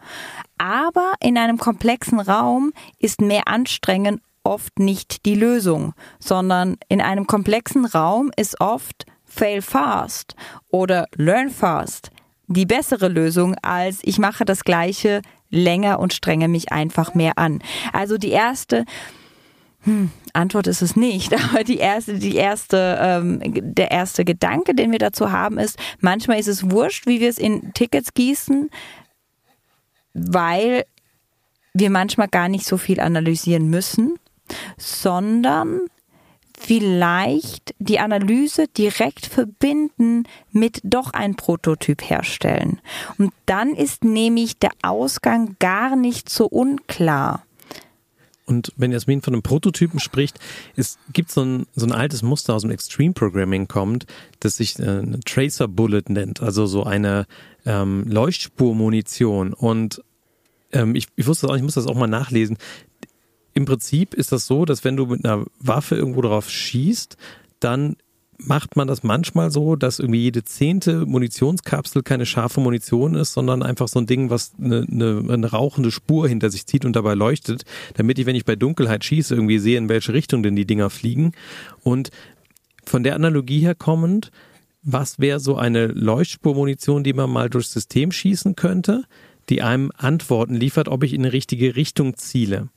Aber 0.57 1.13
in 1.19 1.37
einem 1.37 1.57
komplexen 1.57 2.19
Raum 2.19 2.71
ist 2.99 3.21
mehr 3.21 3.47
Anstrengen 3.47 4.21
oft 4.43 4.79
nicht 4.79 5.25
die 5.25 5.35
Lösung, 5.35 5.93
sondern 6.19 6.77
in 6.89 7.01
einem 7.01 7.27
komplexen 7.27 7.85
Raum 7.85 8.31
ist 8.35 8.59
oft 8.61 9.05
fail 9.25 9.61
fast 9.61 10.35
oder 10.69 11.07
learn 11.15 11.49
fast 11.49 12.11
die 12.53 12.65
bessere 12.65 13.07
Lösung 13.07 13.55
als 13.61 13.99
ich 14.03 14.19
mache 14.19 14.45
das 14.45 14.63
gleiche 14.63 15.21
länger 15.49 15.99
und 15.99 16.13
strenge 16.13 16.47
mich 16.47 16.71
einfach 16.71 17.13
mehr 17.13 17.37
an. 17.37 17.59
Also 17.91 18.17
die 18.17 18.31
erste 18.31 18.85
hm, 19.83 20.11
Antwort 20.33 20.67
ist 20.67 20.81
es 20.81 20.95
nicht, 20.95 21.33
aber 21.49 21.63
die 21.63 21.77
erste, 21.77 22.17
die 22.17 22.35
erste, 22.35 22.97
ähm, 22.99 23.41
der 23.43 23.91
erste 23.91 24.25
Gedanke, 24.25 24.73
den 24.73 24.91
wir 24.91 24.99
dazu 24.99 25.31
haben, 25.31 25.57
ist, 25.57 25.77
manchmal 25.99 26.39
ist 26.39 26.47
es 26.47 26.71
wurscht, 26.71 27.05
wie 27.05 27.19
wir 27.19 27.29
es 27.29 27.37
in 27.37 27.73
Tickets 27.73 28.13
gießen, 28.13 28.69
weil 30.13 30.85
wir 31.73 31.89
manchmal 31.89 32.27
gar 32.27 32.49
nicht 32.49 32.65
so 32.65 32.77
viel 32.77 32.99
analysieren 32.99 33.69
müssen, 33.69 34.15
sondern 34.77 35.81
vielleicht 36.63 37.75
die 37.79 37.99
Analyse 37.99 38.67
direkt 38.67 39.25
verbinden 39.25 40.23
mit 40.51 40.79
doch 40.83 41.11
ein 41.11 41.35
Prototyp 41.35 42.01
herstellen. 42.09 42.79
Und 43.17 43.33
dann 43.45 43.75
ist 43.75 44.03
nämlich 44.03 44.57
der 44.57 44.71
Ausgang 44.81 45.57
gar 45.59 45.95
nicht 45.95 46.29
so 46.29 46.45
unklar. 46.45 47.43
Und 48.45 48.73
wenn 48.75 48.91
Jasmin 48.91 49.21
von 49.21 49.33
einem 49.33 49.43
Prototypen 49.43 49.99
spricht, 49.99 50.39
es 50.75 50.97
gibt 51.11 51.31
so 51.31 51.43
ein, 51.43 51.65
so 51.75 51.85
ein 51.85 51.91
altes 51.91 52.23
Muster 52.23 52.53
aus 52.53 52.63
dem 52.63 52.71
Extreme 52.71 53.13
Programming 53.13 53.67
kommt, 53.67 54.05
das 54.39 54.57
sich 54.57 54.77
äh, 54.79 54.83
eine 54.83 55.19
Tracer 55.21 55.67
Bullet 55.67 56.03
nennt, 56.09 56.41
also 56.41 56.65
so 56.65 56.83
eine 56.83 57.25
ähm, 57.65 58.05
Leuchtspurmunition. 58.07 59.53
Und 59.53 60.01
ähm, 60.73 60.95
ich, 60.95 61.07
ich 61.15 61.25
wusste 61.25 61.47
auch, 61.47 61.55
ich 61.55 61.63
muss 61.63 61.75
das 61.75 61.87
auch 61.87 61.95
mal 61.95 62.07
nachlesen 62.07 62.57
im 63.53 63.65
Prinzip 63.65 64.13
ist 64.13 64.31
das 64.31 64.47
so, 64.47 64.65
dass 64.65 64.83
wenn 64.83 64.97
du 64.97 65.05
mit 65.05 65.25
einer 65.25 65.45
Waffe 65.59 65.95
irgendwo 65.95 66.21
drauf 66.21 66.49
schießt, 66.49 67.17
dann 67.59 67.95
macht 68.37 68.75
man 68.75 68.87
das 68.87 69.03
manchmal 69.03 69.51
so, 69.51 69.75
dass 69.75 69.99
irgendwie 69.99 70.21
jede 70.21 70.43
zehnte 70.43 71.05
Munitionskapsel 71.05 72.03
keine 72.03 72.25
scharfe 72.25 72.59
Munition 72.59 73.15
ist, 73.15 73.33
sondern 73.33 73.63
einfach 73.63 73.87
so 73.87 73.99
ein 73.99 74.07
Ding, 74.07 74.29
was 74.29 74.53
eine, 74.59 74.85
eine, 74.89 75.23
eine 75.29 75.51
rauchende 75.51 75.91
Spur 75.91 76.27
hinter 76.27 76.49
sich 76.49 76.65
zieht 76.65 76.83
und 76.83 76.95
dabei 76.95 77.13
leuchtet, 77.13 77.63
damit 77.95 78.19
ich, 78.19 78.25
wenn 78.25 78.35
ich 78.35 78.45
bei 78.45 78.55
Dunkelheit 78.55 79.03
schieße, 79.05 79.35
irgendwie 79.35 79.59
sehe, 79.59 79.77
in 79.77 79.89
welche 79.89 80.13
Richtung 80.13 80.43
denn 80.43 80.55
die 80.55 80.65
Dinger 80.65 80.89
fliegen. 80.89 81.33
Und 81.83 82.09
von 82.83 83.03
der 83.03 83.15
Analogie 83.15 83.59
her 83.59 83.75
kommend, 83.75 84.31
was 84.81 85.19
wäre 85.19 85.39
so 85.39 85.55
eine 85.55 85.87
Leuchtspurmunition, 85.87 87.03
die 87.03 87.13
man 87.13 87.29
mal 87.29 87.49
durchs 87.49 87.71
System 87.71 88.11
schießen 88.11 88.55
könnte, 88.55 89.03
die 89.49 89.61
einem 89.61 89.91
Antworten 89.95 90.55
liefert, 90.55 90.89
ob 90.89 91.03
ich 91.03 91.13
in 91.13 91.21
eine 91.21 91.33
richtige 91.33 91.75
Richtung 91.75 92.17
ziele. 92.17 92.69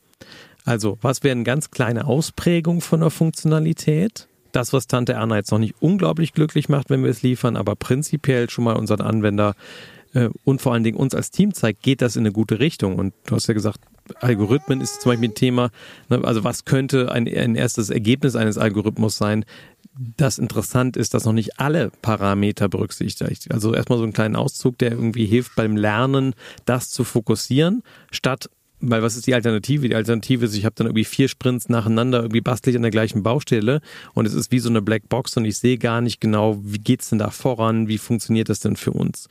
Also, 0.67 0.99
was 1.01 1.23
wäre 1.23 1.33
eine 1.33 1.45
ganz 1.45 1.71
kleine 1.71 2.07
Ausprägung 2.07 2.81
von 2.81 3.01
der 3.01 3.11
Funktionalität? 3.11 4.27
Das, 4.51 4.73
was 4.73 4.89
Tante 4.89 5.13
Erna 5.13 5.37
jetzt 5.37 5.53
noch 5.53 5.61
nicht 5.61 5.77
unglaublich 5.81 6.33
glücklich 6.33 6.69
macht, 6.69 6.91
wenn 6.91 7.05
wir 7.05 7.11
es 7.11 7.23
liefern, 7.23 7.57
aber 7.57 7.77
prinzipiell 7.77 8.51
schon 8.51 8.65
mal 8.65 8.75
unseren 8.75 9.01
Anwender 9.01 9.55
äh, 10.13 10.29
und 10.45 10.61
vor 10.61 10.73
allen 10.73 10.83
Dingen 10.83 10.97
uns 10.97 11.15
als 11.15 11.31
Team 11.31 11.55
zeigt, 11.55 11.83
geht 11.83 12.03
das 12.03 12.17
in 12.17 12.23
eine 12.23 12.33
gute 12.33 12.59
Richtung. 12.59 12.97
Und 12.97 13.15
du 13.27 13.37
hast 13.37 13.47
ja 13.47 13.55
gesagt, 13.55 13.79
Algorithmen 14.21 14.81
ist 14.81 15.03
zum 15.03 15.13
Beispiel 15.13 15.29
ein 15.29 15.35
Thema. 15.35 15.71
Ne, 16.09 16.21
also 16.25 16.43
was 16.43 16.65
könnte 16.65 17.13
ein, 17.13 17.29
ein 17.29 17.55
erstes 17.55 17.91
Ergebnis 17.91 18.35
eines 18.35 18.59
Algorithmus 18.59 19.17
sein? 19.17 19.45
Das 20.17 20.39
interessant 20.39 20.97
ist, 20.97 21.15
dass 21.15 21.27
noch 21.27 21.33
nicht 21.33 21.61
alle 21.61 21.93
Parameter 22.03 22.69
berücksichtigt. 22.69 23.53
Also 23.53 23.73
erstmal 23.73 23.99
so 23.99 24.05
einen 24.05 24.13
kleinen 24.13 24.37
Auszug, 24.37 24.79
der 24.79 24.91
irgendwie 24.91 25.27
hilft 25.27 25.55
beim 25.55 25.77
Lernen, 25.77 26.35
das 26.65 26.91
zu 26.91 27.05
fokussieren, 27.05 27.85
statt 28.11 28.51
weil 28.81 29.03
was 29.03 29.17
ist 29.17 29.27
die 29.27 29.35
Alternative? 29.35 29.89
Die 29.89 29.95
Alternative 29.95 30.45
ist, 30.45 30.55
ich 30.55 30.65
habe 30.65 30.75
dann 30.77 30.87
irgendwie 30.87 31.05
vier 31.05 31.29
Sprints 31.29 31.69
nacheinander, 31.69 32.21
irgendwie 32.21 32.41
bastel 32.41 32.71
ich 32.71 32.77
an 32.77 32.83
der 32.83 32.91
gleichen 32.91 33.23
Baustelle 33.23 33.81
und 34.15 34.27
es 34.27 34.35
ist 34.35 34.53
wie 34.53 34.59
so 34.59 34.69
eine 34.69 34.83
Blackbox 34.83 35.37
und 35.37 35.45
ich 35.45 35.59
sehe 35.59 35.79
gar 35.79 36.01
nicht 36.01 36.21
genau, 36.21 36.59
wie 36.63 36.79
geht's 36.79 37.11
denn 37.11 37.19
da 37.19 37.31
voran, 37.31 37.89
wie 37.89 37.99
funktioniert 37.99 38.49
das 38.49 38.61
denn 38.61 38.77
für 38.77 38.93
uns? 38.93 39.29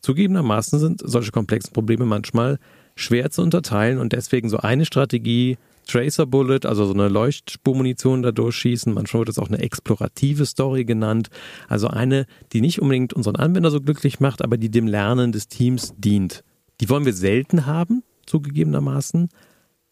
Zugegebenermaßen 0.00 0.78
sind 0.78 1.02
solche 1.04 1.32
komplexen 1.32 1.72
Probleme 1.72 2.04
manchmal 2.04 2.58
schwer 2.94 3.30
zu 3.30 3.42
unterteilen 3.42 3.98
und 3.98 4.12
deswegen 4.12 4.48
so 4.48 4.58
eine 4.58 4.84
Strategie, 4.84 5.56
Tracer 5.86 6.26
Bullet, 6.26 6.60
also 6.64 6.84
so 6.84 6.92
eine 6.92 7.08
Leuchtspurmunition 7.08 8.22
da 8.22 8.30
durchschießen. 8.30 8.92
Manchmal 8.92 9.20
wird 9.20 9.30
das 9.30 9.38
auch 9.38 9.48
eine 9.48 9.58
explorative 9.58 10.44
Story 10.44 10.84
genannt. 10.84 11.30
Also 11.66 11.88
eine, 11.88 12.26
die 12.52 12.60
nicht 12.60 12.80
unbedingt 12.82 13.14
unseren 13.14 13.36
Anwender 13.36 13.70
so 13.70 13.80
glücklich 13.80 14.20
macht, 14.20 14.42
aber 14.42 14.58
die 14.58 14.70
dem 14.70 14.86
Lernen 14.86 15.32
des 15.32 15.48
Teams 15.48 15.94
dient. 15.96 16.44
Die 16.80 16.90
wollen 16.90 17.06
wir 17.06 17.14
selten 17.14 17.64
haben, 17.64 18.02
zugegebenermaßen. 18.28 19.28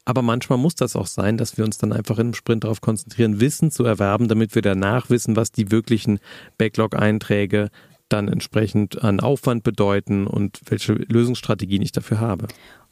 Aber 0.05 0.23
manchmal 0.23 0.59
muss 0.59 0.77
das 0.77 0.95
auch 0.95 1.09
sein, 1.09 1.37
dass 1.37 1.57
wir 1.59 1.65
uns 1.65 1.79
dann 1.79 1.93
einfach 1.93 2.19
im 2.19 2.33
Sprint 2.33 2.63
darauf 2.63 2.81
konzentrieren, 2.81 3.41
Wissen 3.41 3.73
zu 3.73 3.85
erwerben, 3.85 4.29
damit 4.29 4.55
wir 4.55 4.63
danach 4.63 5.11
wissen, 5.11 5.35
was 5.35 5.51
die 5.51 5.73
wirklichen 5.73 6.21
Backlog-Einträge 6.59 7.71
dann 8.09 8.29
entsprechend 8.29 9.03
an 9.03 9.19
Aufwand 9.19 9.65
bedeuten 9.65 10.29
und 10.29 10.61
welche 10.67 10.93
Lösungsstrategien 10.93 11.83
ich 11.83 11.91
dafür 11.91 12.21
habe. 12.21 12.47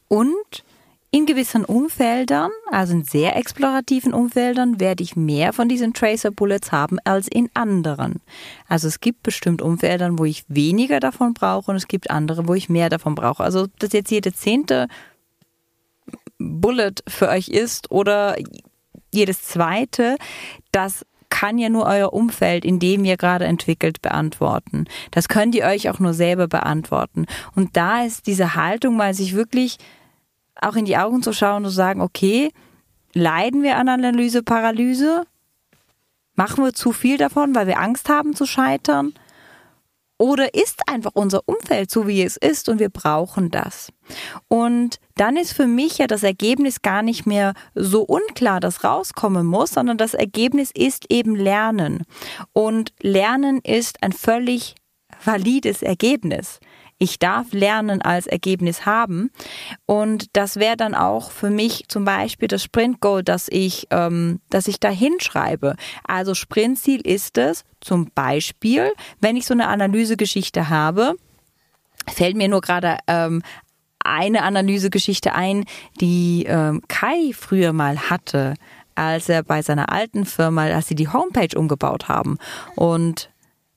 Und 0.08 0.64
In 1.14 1.26
gewissen 1.26 1.64
Umfeldern, 1.64 2.50
also 2.72 2.92
in 2.92 3.04
sehr 3.04 3.36
explorativen 3.36 4.12
Umfeldern, 4.12 4.80
werde 4.80 5.04
ich 5.04 5.14
mehr 5.14 5.52
von 5.52 5.68
diesen 5.68 5.94
Tracer 5.94 6.32
Bullets 6.32 6.72
haben 6.72 6.98
als 7.04 7.28
in 7.28 7.50
anderen. 7.54 8.20
Also 8.66 8.88
es 8.88 8.98
gibt 8.98 9.22
bestimmt 9.22 9.62
Umfeldern, 9.62 10.18
wo 10.18 10.24
ich 10.24 10.42
weniger 10.48 10.98
davon 10.98 11.32
brauche 11.32 11.70
und 11.70 11.76
es 11.76 11.86
gibt 11.86 12.10
andere, 12.10 12.48
wo 12.48 12.54
ich 12.54 12.68
mehr 12.68 12.88
davon 12.88 13.14
brauche. 13.14 13.44
Also 13.44 13.68
dass 13.78 13.92
jetzt 13.92 14.10
jede 14.10 14.32
zehnte 14.32 14.88
Bullet 16.44 16.94
für 17.08 17.28
euch 17.28 17.48
ist 17.48 17.90
oder 17.90 18.36
jedes 19.12 19.42
zweite, 19.42 20.16
das 20.72 21.04
kann 21.30 21.58
ja 21.58 21.68
nur 21.68 21.86
euer 21.86 22.12
Umfeld, 22.12 22.64
in 22.64 22.78
dem 22.78 23.04
ihr 23.04 23.16
gerade 23.16 23.44
entwickelt, 23.44 24.02
beantworten. 24.02 24.84
Das 25.10 25.28
könnt 25.28 25.54
ihr 25.54 25.64
euch 25.64 25.90
auch 25.90 25.98
nur 25.98 26.14
selber 26.14 26.46
beantworten. 26.46 27.26
Und 27.56 27.76
da 27.76 28.04
ist 28.04 28.26
diese 28.26 28.54
Haltung 28.54 28.96
mal 28.96 29.14
sich 29.14 29.34
wirklich 29.34 29.78
auch 30.60 30.76
in 30.76 30.84
die 30.84 30.96
Augen 30.96 31.22
zu 31.22 31.32
schauen 31.32 31.64
und 31.64 31.70
zu 31.70 31.74
sagen, 31.74 32.00
okay, 32.00 32.50
leiden 33.14 33.62
wir 33.62 33.76
an 33.78 33.88
Analyse-Paralyse? 33.88 35.24
Machen 36.36 36.64
wir 36.64 36.72
zu 36.72 36.92
viel 36.92 37.16
davon, 37.16 37.54
weil 37.54 37.66
wir 37.66 37.80
Angst 37.80 38.08
haben 38.08 38.36
zu 38.36 38.46
scheitern? 38.46 39.12
Oder 40.18 40.54
ist 40.54 40.88
einfach 40.88 41.12
unser 41.14 41.42
Umfeld 41.46 41.90
so, 41.90 42.06
wie 42.06 42.22
es 42.22 42.36
ist 42.36 42.68
und 42.68 42.78
wir 42.78 42.88
brauchen 42.88 43.50
das? 43.50 43.92
Und 44.48 45.00
dann 45.16 45.36
ist 45.36 45.52
für 45.52 45.66
mich 45.66 45.98
ja 45.98 46.06
das 46.06 46.22
Ergebnis 46.22 46.82
gar 46.82 47.02
nicht 47.02 47.26
mehr 47.26 47.54
so 47.74 48.02
unklar, 48.02 48.60
das 48.60 48.84
rauskommen 48.84 49.46
muss, 49.46 49.70
sondern 49.70 49.98
das 49.98 50.14
Ergebnis 50.14 50.70
ist 50.72 51.06
eben 51.10 51.34
Lernen. 51.34 52.04
Und 52.52 52.92
Lernen 53.00 53.60
ist 53.60 54.02
ein 54.02 54.12
völlig 54.12 54.76
valides 55.24 55.82
Ergebnis 55.82 56.60
ich 57.04 57.18
darf 57.18 57.52
Lernen 57.52 58.02
als 58.02 58.26
Ergebnis 58.26 58.86
haben. 58.86 59.30
Und 59.86 60.36
das 60.36 60.56
wäre 60.56 60.76
dann 60.76 60.94
auch 60.94 61.30
für 61.30 61.50
mich 61.50 61.84
zum 61.88 62.04
Beispiel 62.04 62.48
das 62.48 62.62
Sprint 62.62 63.00
Goal, 63.00 63.22
dass 63.22 63.48
ich, 63.48 63.86
ähm, 63.90 64.40
dass 64.50 64.66
ich 64.66 64.80
da 64.80 64.88
hinschreibe. 64.88 65.76
Also 66.04 66.34
Sprintziel 66.34 67.00
ist 67.00 67.38
es 67.38 67.64
zum 67.80 68.10
Beispiel, 68.14 68.90
wenn 69.20 69.36
ich 69.36 69.46
so 69.46 69.54
eine 69.54 69.68
Analysegeschichte 69.68 70.70
habe, 70.70 71.14
fällt 72.10 72.36
mir 72.36 72.48
nur 72.48 72.62
gerade 72.62 72.98
ähm, 73.06 73.42
eine 74.02 74.42
Analysegeschichte 74.42 75.34
ein, 75.34 75.64
die 76.00 76.44
ähm, 76.48 76.82
Kai 76.88 77.32
früher 77.34 77.72
mal 77.72 78.10
hatte, 78.10 78.54
als 78.94 79.28
er 79.28 79.42
bei 79.42 79.60
seiner 79.60 79.92
alten 79.92 80.24
Firma, 80.24 80.64
als 80.64 80.88
sie 80.88 80.94
die 80.94 81.08
Homepage 81.08 81.58
umgebaut 81.58 82.08
haben. 82.08 82.38
Und 82.76 83.30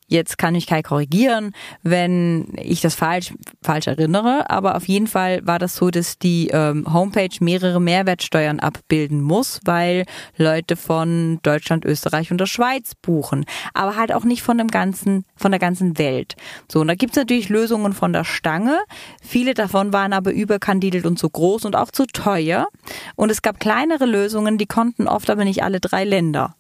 Jetzt 0.10 0.38
kann 0.38 0.56
ich 0.56 0.68
Kai 0.68 0.84
korrigieren, 0.84 1.52
wenn 1.84 2.54
ich 2.56 2.80
das 2.80 2.96
falsch, 2.96 3.34
falsch 3.62 3.88
erinnere, 3.88 4.50
aber 4.50 4.78
auf 4.78 4.88
jeden 4.88 5.08
Fall 5.08 5.46
war 5.46 5.60
das 5.60 5.76
so, 5.76 5.90
dass 5.90 6.18
die 6.18 6.48
ähm, 6.54 6.92
Homepage 6.94 7.36
mehrere 7.42 7.82
Mehrwertsteuern 7.82 8.62
abbilden 8.62 9.22
muss, 9.22 9.60
weil 9.66 10.06
Leute 10.38 10.78
von 10.78 11.40
Deutschland, 11.44 11.84
Österreich 11.84 12.32
und 12.32 12.40
der 12.40 12.46
Schweiz 12.46 12.94
buchen, 12.96 13.44
aber 13.74 13.98
halt 13.98 14.14
auch 14.14 14.24
nicht 14.24 14.44
von 14.44 14.58
dem 14.58 14.70
ganzen, 14.70 15.26
von 15.36 15.52
der 15.52 15.60
ganzen 15.60 15.98
Welt. 15.98 16.36
So, 16.72 16.80
und 16.80 16.88
da 16.88 16.96
gibt's 16.96 17.18
natürlich 17.18 17.50
Lösungen 17.50 17.92
von 17.92 18.14
der 18.14 18.24
Stange. 18.24 18.80
Viele 19.22 19.56
davon 19.56 19.92
waren 19.92 20.14
aber 20.14 20.32
überkandidelt 20.32 21.06
und 21.06 21.20
zu 21.20 21.30
groß 21.30 21.66
und 21.66 21.76
auch 21.76 21.92
zu 21.92 22.06
teuer. 22.06 22.68
Und 23.18 23.30
es 23.30 23.42
gab 23.42 23.60
kleinere 23.60 24.06
Lösungen, 24.06 24.58
die 24.58 24.68
konnten 24.68 25.10
oft 25.10 25.30
aber 25.30 25.44
nicht 25.44 25.64
alle 25.64 25.82
drei 25.82 26.06
Länder. 26.06 26.56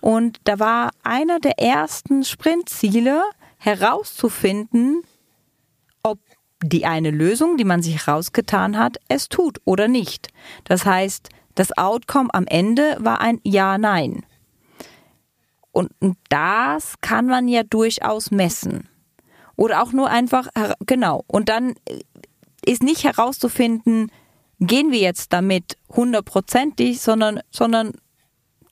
Und 0.00 0.38
da 0.44 0.58
war 0.58 0.90
einer 1.02 1.38
der 1.38 1.58
ersten 1.58 2.24
Sprintziele 2.24 3.22
herauszufinden, 3.58 5.02
ob 6.02 6.18
die 6.62 6.86
eine 6.86 7.10
Lösung, 7.10 7.56
die 7.56 7.64
man 7.64 7.82
sich 7.82 8.06
rausgetan 8.06 8.78
hat, 8.78 8.98
es 9.08 9.28
tut 9.28 9.60
oder 9.64 9.88
nicht. 9.88 10.28
Das 10.64 10.84
heißt, 10.84 11.28
das 11.54 11.76
Outcome 11.76 12.30
am 12.32 12.46
Ende 12.46 12.96
war 13.00 13.20
ein 13.20 13.40
Ja-Nein. 13.44 14.24
Und 15.72 15.90
das 16.28 16.94
kann 17.00 17.26
man 17.26 17.48
ja 17.48 17.62
durchaus 17.62 18.30
messen. 18.30 18.88
Oder 19.56 19.82
auch 19.82 19.92
nur 19.92 20.08
einfach, 20.08 20.48
genau. 20.86 21.24
Und 21.26 21.48
dann 21.48 21.74
ist 22.64 22.82
nicht 22.82 23.04
herauszufinden, 23.04 24.10
gehen 24.60 24.92
wir 24.92 25.00
jetzt 25.00 25.32
damit 25.32 25.76
hundertprozentig, 25.88 27.00
sondern, 27.00 27.40
sondern 27.50 27.92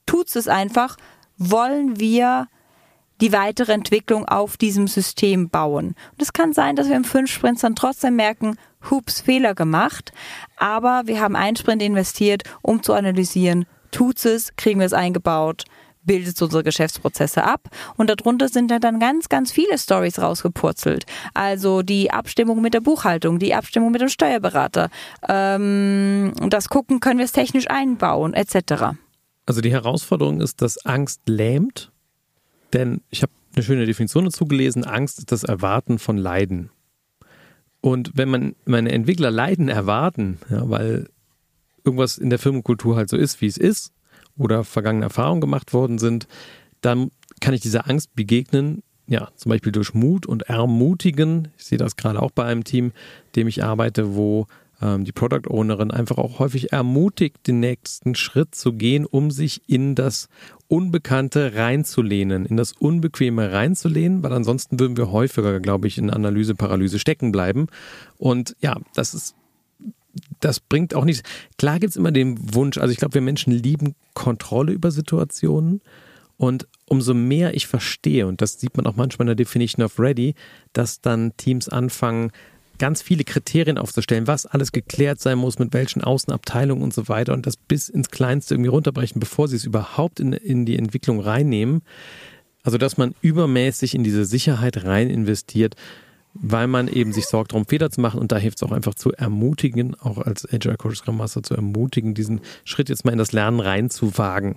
tut 0.05 0.35
es 0.35 0.47
einfach, 0.47 0.97
wollen 1.37 1.99
wir 1.99 2.47
die 3.21 3.31
weitere 3.31 3.71
Entwicklung 3.73 4.25
auf 4.25 4.57
diesem 4.57 4.87
System 4.87 5.49
bauen. 5.49 5.95
Und 6.11 6.21
es 6.21 6.33
kann 6.33 6.53
sein, 6.53 6.75
dass 6.75 6.89
wir 6.89 6.95
im 6.95 7.03
fünf 7.03 7.31
Sprints 7.31 7.61
dann 7.61 7.75
trotzdem 7.75 8.15
merken, 8.15 8.57
hups, 8.89 9.21
Fehler 9.21 9.53
gemacht, 9.53 10.11
aber 10.57 11.03
wir 11.05 11.21
haben 11.21 11.35
einen 11.35 11.55
Sprint 11.55 11.83
investiert, 11.83 12.43
um 12.63 12.81
zu 12.81 12.93
analysieren, 12.93 13.65
tut 13.91 14.25
es, 14.25 14.55
kriegen 14.55 14.79
wir 14.79 14.87
es 14.87 14.93
eingebaut, 14.93 15.65
bildet 16.03 16.41
unsere 16.41 16.63
Geschäftsprozesse 16.63 17.43
ab. 17.43 17.69
Und 17.95 18.09
darunter 18.09 18.47
sind 18.47 18.71
dann 18.71 18.99
ganz, 18.99 19.29
ganz 19.29 19.51
viele 19.51 19.77
Stories 19.77 20.19
rausgepurzelt. 20.19 21.05
Also 21.35 21.83
die 21.83 22.11
Abstimmung 22.11 22.61
mit 22.61 22.73
der 22.73 22.79
Buchhaltung, 22.79 23.37
die 23.37 23.53
Abstimmung 23.53 23.91
mit 23.91 24.01
dem 24.01 24.09
Steuerberater, 24.09 24.89
ähm, 25.29 26.33
das 26.47 26.69
Gucken, 26.69 26.99
können 27.01 27.19
wir 27.19 27.25
es 27.25 27.31
technisch 27.31 27.69
einbauen, 27.69 28.33
etc. 28.33 28.95
Also 29.45 29.61
die 29.61 29.71
Herausforderung 29.71 30.41
ist, 30.41 30.61
dass 30.61 30.85
Angst 30.85 31.21
lähmt, 31.27 31.91
denn 32.73 33.01
ich 33.09 33.21
habe 33.21 33.31
eine 33.55 33.63
schöne 33.63 33.85
Definition 33.85 34.25
dazu 34.25 34.45
gelesen, 34.45 34.85
Angst 34.85 35.19
ist 35.19 35.31
das 35.31 35.43
Erwarten 35.43 35.99
von 35.99 36.17
Leiden. 36.17 36.69
Und 37.81 38.11
wenn 38.15 38.29
man 38.29 38.55
meine 38.65 38.91
Entwickler 38.91 39.31
Leiden 39.31 39.67
erwarten, 39.67 40.37
ja, 40.49 40.69
weil 40.69 41.09
irgendwas 41.83 42.17
in 42.17 42.29
der 42.29 42.39
Firmenkultur 42.39 42.95
halt 42.95 43.09
so 43.09 43.17
ist, 43.17 43.41
wie 43.41 43.47
es 43.47 43.57
ist, 43.57 43.91
oder 44.37 44.63
vergangene 44.63 45.05
Erfahrungen 45.05 45.41
gemacht 45.41 45.73
worden 45.73 45.97
sind, 45.97 46.27
dann 46.81 47.11
kann 47.39 47.53
ich 47.53 47.61
dieser 47.61 47.89
Angst 47.89 48.15
begegnen, 48.15 48.83
ja, 49.07 49.29
zum 49.35 49.49
Beispiel 49.49 49.71
durch 49.71 49.93
Mut 49.93 50.25
und 50.25 50.43
Ermutigen. 50.43 51.49
Ich 51.57 51.65
sehe 51.65 51.77
das 51.77 51.97
gerade 51.97 52.21
auch 52.21 52.31
bei 52.31 52.45
einem 52.45 52.63
Team, 52.63 52.93
dem 53.35 53.47
ich 53.47 53.63
arbeite, 53.63 54.15
wo 54.15 54.47
ähm, 54.81 55.05
die 55.05 55.11
Product 55.11 55.49
Ownerin 55.49 55.91
einfach 55.91 56.17
auch 56.17 56.39
häufig 56.39 56.71
ermutigt, 56.71 57.47
den 57.47 57.59
nächsten 57.59 58.15
Schritt 58.15 58.55
zu 58.55 58.73
gehen, 58.73 59.05
um 59.05 59.31
sich 59.31 59.61
in 59.67 59.95
das 59.95 60.27
Unbekannte 60.67 61.55
reinzulehnen, 61.55 62.45
in 62.45 62.57
das 62.57 62.73
Unbequeme 62.73 63.51
reinzulehnen, 63.51 64.23
weil 64.23 64.33
ansonsten 64.33 64.79
würden 64.79 64.97
wir 64.97 65.11
häufiger, 65.11 65.59
glaube 65.59 65.87
ich, 65.87 65.97
in 65.97 66.09
Analyse-Paralyse 66.09 66.99
stecken 66.99 67.31
bleiben. 67.31 67.67
Und 68.17 68.55
ja, 68.61 68.77
das 68.95 69.13
ist 69.13 69.35
das 70.41 70.59
bringt 70.59 70.93
auch 70.93 71.05
nichts. 71.05 71.23
Klar 71.57 71.79
gibt 71.79 71.91
es 71.91 71.95
immer 71.95 72.11
den 72.11 72.53
Wunsch, 72.53 72.77
also 72.77 72.91
ich 72.91 72.97
glaube, 72.97 73.13
wir 73.13 73.21
Menschen 73.21 73.53
lieben 73.53 73.95
Kontrolle 74.13 74.73
über 74.73 74.91
Situationen. 74.91 75.81
Und 76.37 76.67
umso 76.87 77.13
mehr 77.13 77.53
ich 77.53 77.67
verstehe, 77.67 78.25
und 78.25 78.41
das 78.41 78.59
sieht 78.59 78.75
man 78.75 78.87
auch 78.87 78.95
manchmal 78.95 79.25
in 79.25 79.27
der 79.27 79.35
Definition 79.35 79.85
of 79.85 79.99
Ready, 79.99 80.33
dass 80.73 80.99
dann 80.99 81.37
Teams 81.37 81.69
anfangen, 81.69 82.31
ganz 82.81 83.03
viele 83.03 83.23
Kriterien 83.23 83.77
aufzustellen, 83.77 84.25
was 84.25 84.47
alles 84.47 84.71
geklärt 84.71 85.21
sein 85.21 85.37
muss, 85.37 85.59
mit 85.59 85.71
welchen 85.71 86.03
Außenabteilungen 86.03 86.83
und 86.83 86.95
so 86.95 87.07
weiter 87.07 87.33
und 87.33 87.45
das 87.45 87.55
bis 87.55 87.89
ins 87.89 88.09
Kleinste 88.09 88.55
irgendwie 88.55 88.71
runterbrechen, 88.71 89.19
bevor 89.19 89.47
sie 89.47 89.55
es 89.55 89.65
überhaupt 89.65 90.19
in, 90.19 90.33
in 90.33 90.65
die 90.65 90.79
Entwicklung 90.79 91.19
reinnehmen. 91.19 91.83
Also, 92.63 92.79
dass 92.79 92.97
man 92.97 93.13
übermäßig 93.21 93.93
in 93.93 94.03
diese 94.03 94.25
Sicherheit 94.25 94.83
rein 94.83 95.11
investiert, 95.11 95.75
weil 96.33 96.65
man 96.65 96.87
eben 96.87 97.13
sich 97.13 97.25
sorgt, 97.25 97.51
darum 97.51 97.67
Fehler 97.67 97.91
zu 97.91 98.01
machen. 98.01 98.19
Und 98.19 98.31
da 98.31 98.37
hilft 98.37 98.57
es 98.57 98.63
auch 98.63 98.71
einfach 98.71 98.95
zu 98.95 99.11
ermutigen, 99.11 99.93
auch 99.99 100.17
als 100.17 100.51
Agile 100.51 100.77
Coach 100.77 100.97
Scrum 100.97 101.17
Master 101.17 101.43
zu 101.43 101.53
ermutigen, 101.53 102.15
diesen 102.15 102.41
Schritt 102.63 102.89
jetzt 102.89 103.05
mal 103.05 103.11
in 103.11 103.19
das 103.19 103.31
Lernen 103.31 103.59
reinzuwagen. 103.59 104.55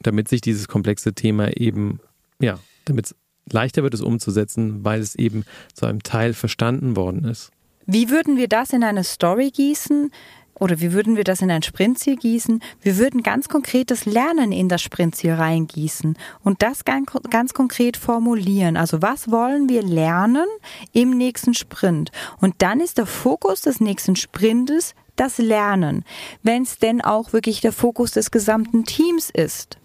Damit 0.00 0.28
sich 0.28 0.42
dieses 0.42 0.68
komplexe 0.68 1.12
Thema 1.12 1.56
eben, 1.56 1.98
ja, 2.40 2.60
damit 2.84 3.06
es 3.06 3.16
leichter 3.52 3.82
wird 3.82 3.94
es 3.94 4.00
umzusetzen, 4.00 4.84
weil 4.84 5.00
es 5.00 5.14
eben 5.14 5.44
zu 5.74 5.86
einem 5.86 6.02
Teil 6.02 6.34
verstanden 6.34 6.96
worden 6.96 7.24
ist. 7.24 7.50
Wie 7.86 8.10
würden 8.10 8.36
wir 8.36 8.48
das 8.48 8.72
in 8.72 8.84
eine 8.84 9.04
Story 9.04 9.50
gießen? 9.50 10.10
Oder 10.60 10.78
wie 10.80 10.92
würden 10.92 11.16
wir 11.16 11.24
das 11.24 11.40
in 11.40 11.50
ein 11.50 11.62
Sprintziel 11.62 12.16
gießen? 12.16 12.62
Wir 12.82 12.98
würden 12.98 13.22
ganz 13.22 13.48
konkretes 13.48 14.04
Lernen 14.04 14.52
in 14.52 14.68
das 14.68 14.82
Sprintziel 14.82 15.32
reingießen 15.32 16.16
und 16.44 16.62
das 16.62 16.84
ganz, 16.84 17.54
konkret 17.54 17.96
formulieren. 17.96 18.76
Also 18.76 19.00
was 19.00 19.30
wollen 19.30 19.70
wir 19.70 19.82
lernen 19.82 20.46
im 20.92 21.16
nächsten 21.16 21.54
Sprint? 21.54 22.12
Und 22.40 22.56
dann 22.58 22.80
ist 22.80 22.98
der 22.98 23.06
Fokus 23.06 23.62
des 23.62 23.80
nächsten 23.80 24.16
Sprintes 24.16 24.94
das 25.16 25.38
Lernen, 25.38 26.04
wenn 26.42 26.62
es 26.62 26.78
denn 26.78 27.00
auch 27.00 27.32
wirklich 27.32 27.62
der 27.62 27.72
Fokus 27.72 28.12
des 28.12 28.30
gesamten 28.30 28.84
Teams 28.84 29.30
ist. 29.30 29.78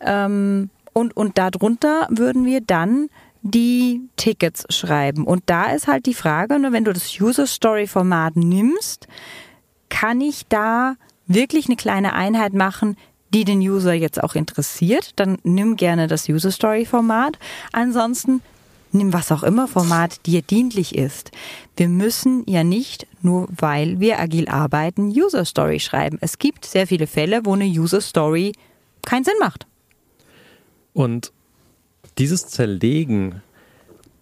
Ähm, 0.00 0.70
und, 0.92 1.16
und 1.16 1.38
darunter 1.38 2.06
würden 2.10 2.44
wir 2.44 2.60
dann 2.60 3.08
die 3.42 4.02
Tickets 4.16 4.64
schreiben. 4.74 5.24
Und 5.24 5.42
da 5.46 5.72
ist 5.72 5.86
halt 5.86 6.06
die 6.06 6.14
Frage, 6.14 6.58
nur 6.58 6.72
wenn 6.72 6.84
du 6.84 6.92
das 6.92 7.18
User 7.20 7.46
Story 7.46 7.86
Format 7.86 8.36
nimmst, 8.36 9.06
kann 9.88 10.20
ich 10.20 10.46
da 10.48 10.96
wirklich 11.26 11.66
eine 11.66 11.76
kleine 11.76 12.12
Einheit 12.12 12.52
machen, 12.52 12.96
die 13.32 13.44
den 13.44 13.60
User 13.60 13.92
jetzt 13.92 14.22
auch 14.22 14.34
interessiert, 14.34 15.12
dann 15.16 15.38
nimm 15.44 15.76
gerne 15.76 16.08
das 16.08 16.28
User 16.28 16.50
Story 16.50 16.84
Format. 16.84 17.38
Ansonsten 17.72 18.42
nimm 18.92 19.12
was 19.12 19.30
auch 19.30 19.44
immer 19.44 19.68
Format 19.68 20.26
dir 20.26 20.42
dienlich 20.42 20.96
ist. 20.96 21.30
Wir 21.76 21.88
müssen 21.88 22.44
ja 22.46 22.64
nicht, 22.64 23.06
nur 23.22 23.48
weil 23.50 24.00
wir 24.00 24.18
agil 24.18 24.48
arbeiten, 24.48 25.10
User 25.10 25.44
Story 25.44 25.78
schreiben. 25.78 26.18
Es 26.20 26.38
gibt 26.38 26.64
sehr 26.64 26.88
viele 26.88 27.06
Fälle, 27.06 27.44
wo 27.44 27.54
eine 27.54 27.66
User 27.66 28.00
Story 28.00 28.52
keinen 29.06 29.24
Sinn 29.24 29.34
macht. 29.38 29.66
Und 30.92 31.32
dieses 32.18 32.48
Zerlegen, 32.48 33.42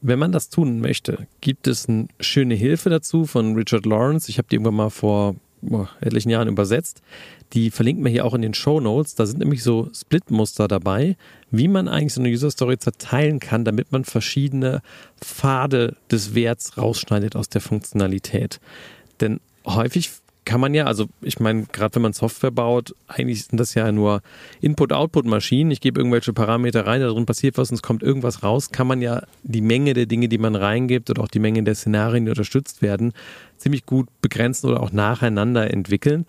wenn 0.00 0.18
man 0.18 0.32
das 0.32 0.50
tun 0.50 0.80
möchte, 0.80 1.26
gibt 1.40 1.66
es 1.66 1.88
eine 1.88 2.08
schöne 2.20 2.54
Hilfe 2.54 2.90
dazu 2.90 3.24
von 3.24 3.54
Richard 3.54 3.86
Lawrence. 3.86 4.28
Ich 4.28 4.38
habe 4.38 4.48
die 4.48 4.56
irgendwann 4.56 4.74
mal 4.74 4.90
vor 4.90 5.34
boah, 5.60 5.88
etlichen 6.00 6.30
Jahren 6.30 6.48
übersetzt. 6.48 7.02
Die 7.52 7.70
verlinken 7.70 8.04
wir 8.04 8.10
hier 8.10 8.24
auch 8.24 8.34
in 8.34 8.42
den 8.42 8.54
Show 8.54 8.80
Notes. 8.80 9.14
Da 9.14 9.26
sind 9.26 9.38
nämlich 9.38 9.62
so 9.62 9.90
Split-Muster 9.92 10.68
dabei, 10.68 11.16
wie 11.50 11.68
man 11.68 11.88
eigentlich 11.88 12.14
so 12.14 12.20
eine 12.20 12.30
User 12.30 12.50
Story 12.50 12.78
zerteilen 12.78 13.40
kann, 13.40 13.64
damit 13.64 13.90
man 13.90 14.04
verschiedene 14.04 14.82
Pfade 15.20 15.96
des 16.10 16.34
Werts 16.34 16.76
rausschneidet 16.76 17.36
aus 17.36 17.48
der 17.48 17.60
Funktionalität. 17.60 18.60
Denn 19.20 19.40
häufig 19.64 20.10
kann 20.48 20.62
man 20.62 20.72
ja, 20.72 20.86
also 20.86 21.08
ich 21.20 21.40
meine, 21.40 21.66
gerade 21.70 21.96
wenn 21.96 22.00
man 22.00 22.14
Software 22.14 22.50
baut, 22.50 22.94
eigentlich 23.06 23.44
sind 23.44 23.60
das 23.60 23.74
ja 23.74 23.92
nur 23.92 24.22
Input-Output-Maschinen. 24.62 25.70
Ich 25.70 25.82
gebe 25.82 26.00
irgendwelche 26.00 26.32
Parameter 26.32 26.86
rein, 26.86 27.02
da 27.02 27.08
drin 27.08 27.26
passiert 27.26 27.58
was 27.58 27.68
und 27.68 27.74
es 27.74 27.82
kommt 27.82 28.02
irgendwas 28.02 28.42
raus, 28.42 28.70
kann 28.70 28.86
man 28.86 29.02
ja 29.02 29.24
die 29.42 29.60
Menge 29.60 29.92
der 29.92 30.06
Dinge, 30.06 30.26
die 30.30 30.38
man 30.38 30.54
reingibt 30.56 31.10
oder 31.10 31.22
auch 31.22 31.28
die 31.28 31.38
Menge 31.38 31.62
der 31.64 31.74
Szenarien, 31.74 32.24
die 32.24 32.30
unterstützt 32.30 32.80
werden, 32.80 33.12
ziemlich 33.58 33.84
gut 33.84 34.08
begrenzen 34.22 34.70
oder 34.70 34.82
auch 34.82 34.90
nacheinander 34.90 35.70
entwickeln. 35.70 36.24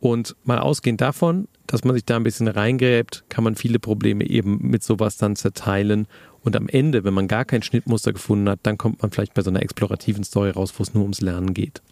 Und 0.00 0.36
mal 0.44 0.58
ausgehend 0.58 1.02
davon, 1.02 1.46
dass 1.66 1.84
man 1.84 1.94
sich 1.94 2.06
da 2.06 2.16
ein 2.16 2.22
bisschen 2.22 2.48
reingräbt, 2.48 3.24
kann 3.28 3.44
man 3.44 3.56
viele 3.56 3.78
Probleme 3.78 4.24
eben 4.24 4.70
mit 4.70 4.82
sowas 4.82 5.18
dann 5.18 5.36
zerteilen. 5.36 6.06
Und 6.40 6.56
am 6.56 6.66
Ende, 6.66 7.04
wenn 7.04 7.12
man 7.12 7.28
gar 7.28 7.44
kein 7.44 7.62
Schnittmuster 7.62 8.14
gefunden 8.14 8.48
hat, 8.48 8.60
dann 8.62 8.78
kommt 8.78 9.02
man 9.02 9.10
vielleicht 9.10 9.34
bei 9.34 9.42
so 9.42 9.50
einer 9.50 9.60
explorativen 9.60 10.24
Story 10.24 10.48
raus, 10.48 10.72
wo 10.78 10.82
es 10.82 10.94
nur 10.94 11.02
ums 11.02 11.20
Lernen 11.20 11.52
geht. 11.52 11.82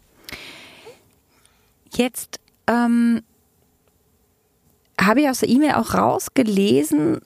Jetzt 1.95 2.41
ähm, 2.67 3.23
habe 5.01 5.21
ich 5.21 5.29
aus 5.29 5.41
der 5.41 5.49
E-Mail 5.49 5.73
auch 5.73 5.95
rausgelesen, 5.95 7.21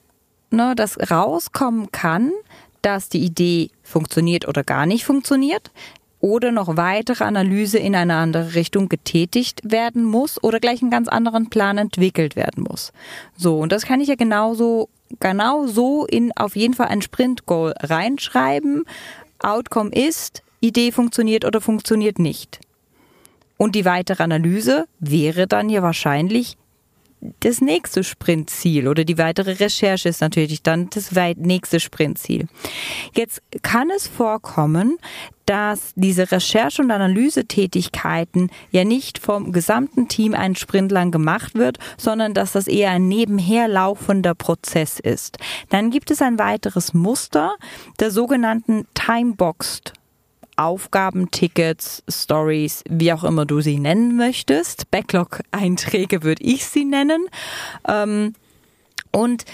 ne, 0.51 0.73
dass 0.75 1.11
rauskommen 1.11 1.91
kann, 1.91 2.31
dass 2.81 3.09
die 3.09 3.23
Idee 3.23 3.71
funktioniert 3.81 4.47
oder 4.47 4.63
gar 4.63 4.85
nicht 4.85 5.05
funktioniert 5.05 5.71
oder 6.23 6.53
noch 6.53 6.77
weitere 6.77 7.25
Analyse 7.25 7.77
in 7.79 7.95
eine 7.95 8.15
andere 8.15 8.55
Richtung 8.55 8.87
getätigt 8.87 9.59
werden 9.63 10.05
muss 10.05 10.41
oder 10.41 10.61
gleich 10.61 10.81
einen 10.81 10.91
ganz 10.91 11.09
anderen 11.09 11.49
Plan 11.49 11.77
entwickelt 11.77 12.37
werden 12.37 12.63
muss. 12.63 12.93
So, 13.35 13.57
und 13.57 13.73
das 13.73 13.85
kann 13.85 13.99
ich 13.99 14.07
ja 14.07 14.15
genauso, 14.15 14.87
genau 15.19 15.65
in 16.05 16.31
auf 16.37 16.55
jeden 16.55 16.75
Fall 16.75 16.87
ein 16.87 17.01
Sprint-Goal 17.01 17.73
reinschreiben. 17.77 18.85
Outcome 19.39 19.89
ist, 19.89 20.43
Idee 20.61 20.93
funktioniert 20.93 21.43
oder 21.43 21.59
funktioniert 21.59 22.19
nicht. 22.19 22.61
Und 23.57 23.75
die 23.75 23.85
weitere 23.85 24.23
Analyse 24.23 24.85
wäre 24.99 25.47
dann 25.47 25.69
ja 25.69 25.81
wahrscheinlich 25.81 26.57
das 27.39 27.61
nächste 27.61 28.03
Sprintziel 28.03 28.87
oder 28.87 29.05
die 29.05 29.17
weitere 29.17 29.53
Recherche 29.53 30.09
ist 30.09 30.21
natürlich 30.21 30.61
dann 30.61 30.89
das 30.89 31.11
nächste 31.37 31.79
Sprintziel. 31.79 32.47
Jetzt 33.15 33.41
kann 33.61 33.89
es 33.95 34.07
vorkommen, 34.07 34.97
dass 35.45 35.91
diese 35.95 36.31
Recherche- 36.31 36.81
und 36.81 36.91
Analysetätigkeiten 36.91 38.49
ja 38.71 38.83
nicht 38.83 39.19
vom 39.19 39.51
gesamten 39.51 40.07
Team 40.07 40.33
einen 40.33 40.55
Sprint 40.55 40.91
lang 40.91 41.11
gemacht 41.11 41.55
wird, 41.55 41.79
sondern 41.97 42.33
dass 42.33 42.53
das 42.53 42.67
eher 42.67 42.91
ein 42.91 43.07
nebenher 43.07 43.67
laufender 43.67 44.35
Prozess 44.35 44.99
ist. 44.99 45.37
Dann 45.69 45.91
gibt 45.91 46.11
es 46.11 46.21
ein 46.21 46.39
weiteres 46.39 46.93
Muster 46.93 47.55
der 47.99 48.11
sogenannten 48.11 48.85
Timeboxed 48.93 49.93
Aufgaben, 50.55 51.31
Tickets, 51.31 52.03
Stories, 52.07 52.83
wie 52.89 53.13
auch 53.13 53.23
immer 53.23 53.45
du 53.45 53.61
sie 53.61 53.79
nennen 53.79 54.15
möchtest. 54.15 54.91
Backlog-Einträge 54.91 56.23
würde 56.23 56.43
ich 56.43 56.65
sie 56.65 56.85
nennen. 56.85 57.27
Ähm, 57.87 58.33
und 59.11 59.45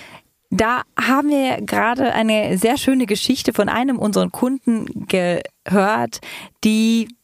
da 0.49 0.81
haben 0.99 1.29
wir 1.29 1.61
gerade 1.61 2.13
eine 2.13 2.57
sehr 2.57 2.77
schöne 2.77 3.05
Geschichte 3.05 3.53
von 3.53 3.69
einem 3.69 3.99
unserer 3.99 4.29
Kunden 4.29 5.07
gehört, 5.07 6.21
die 6.63 7.15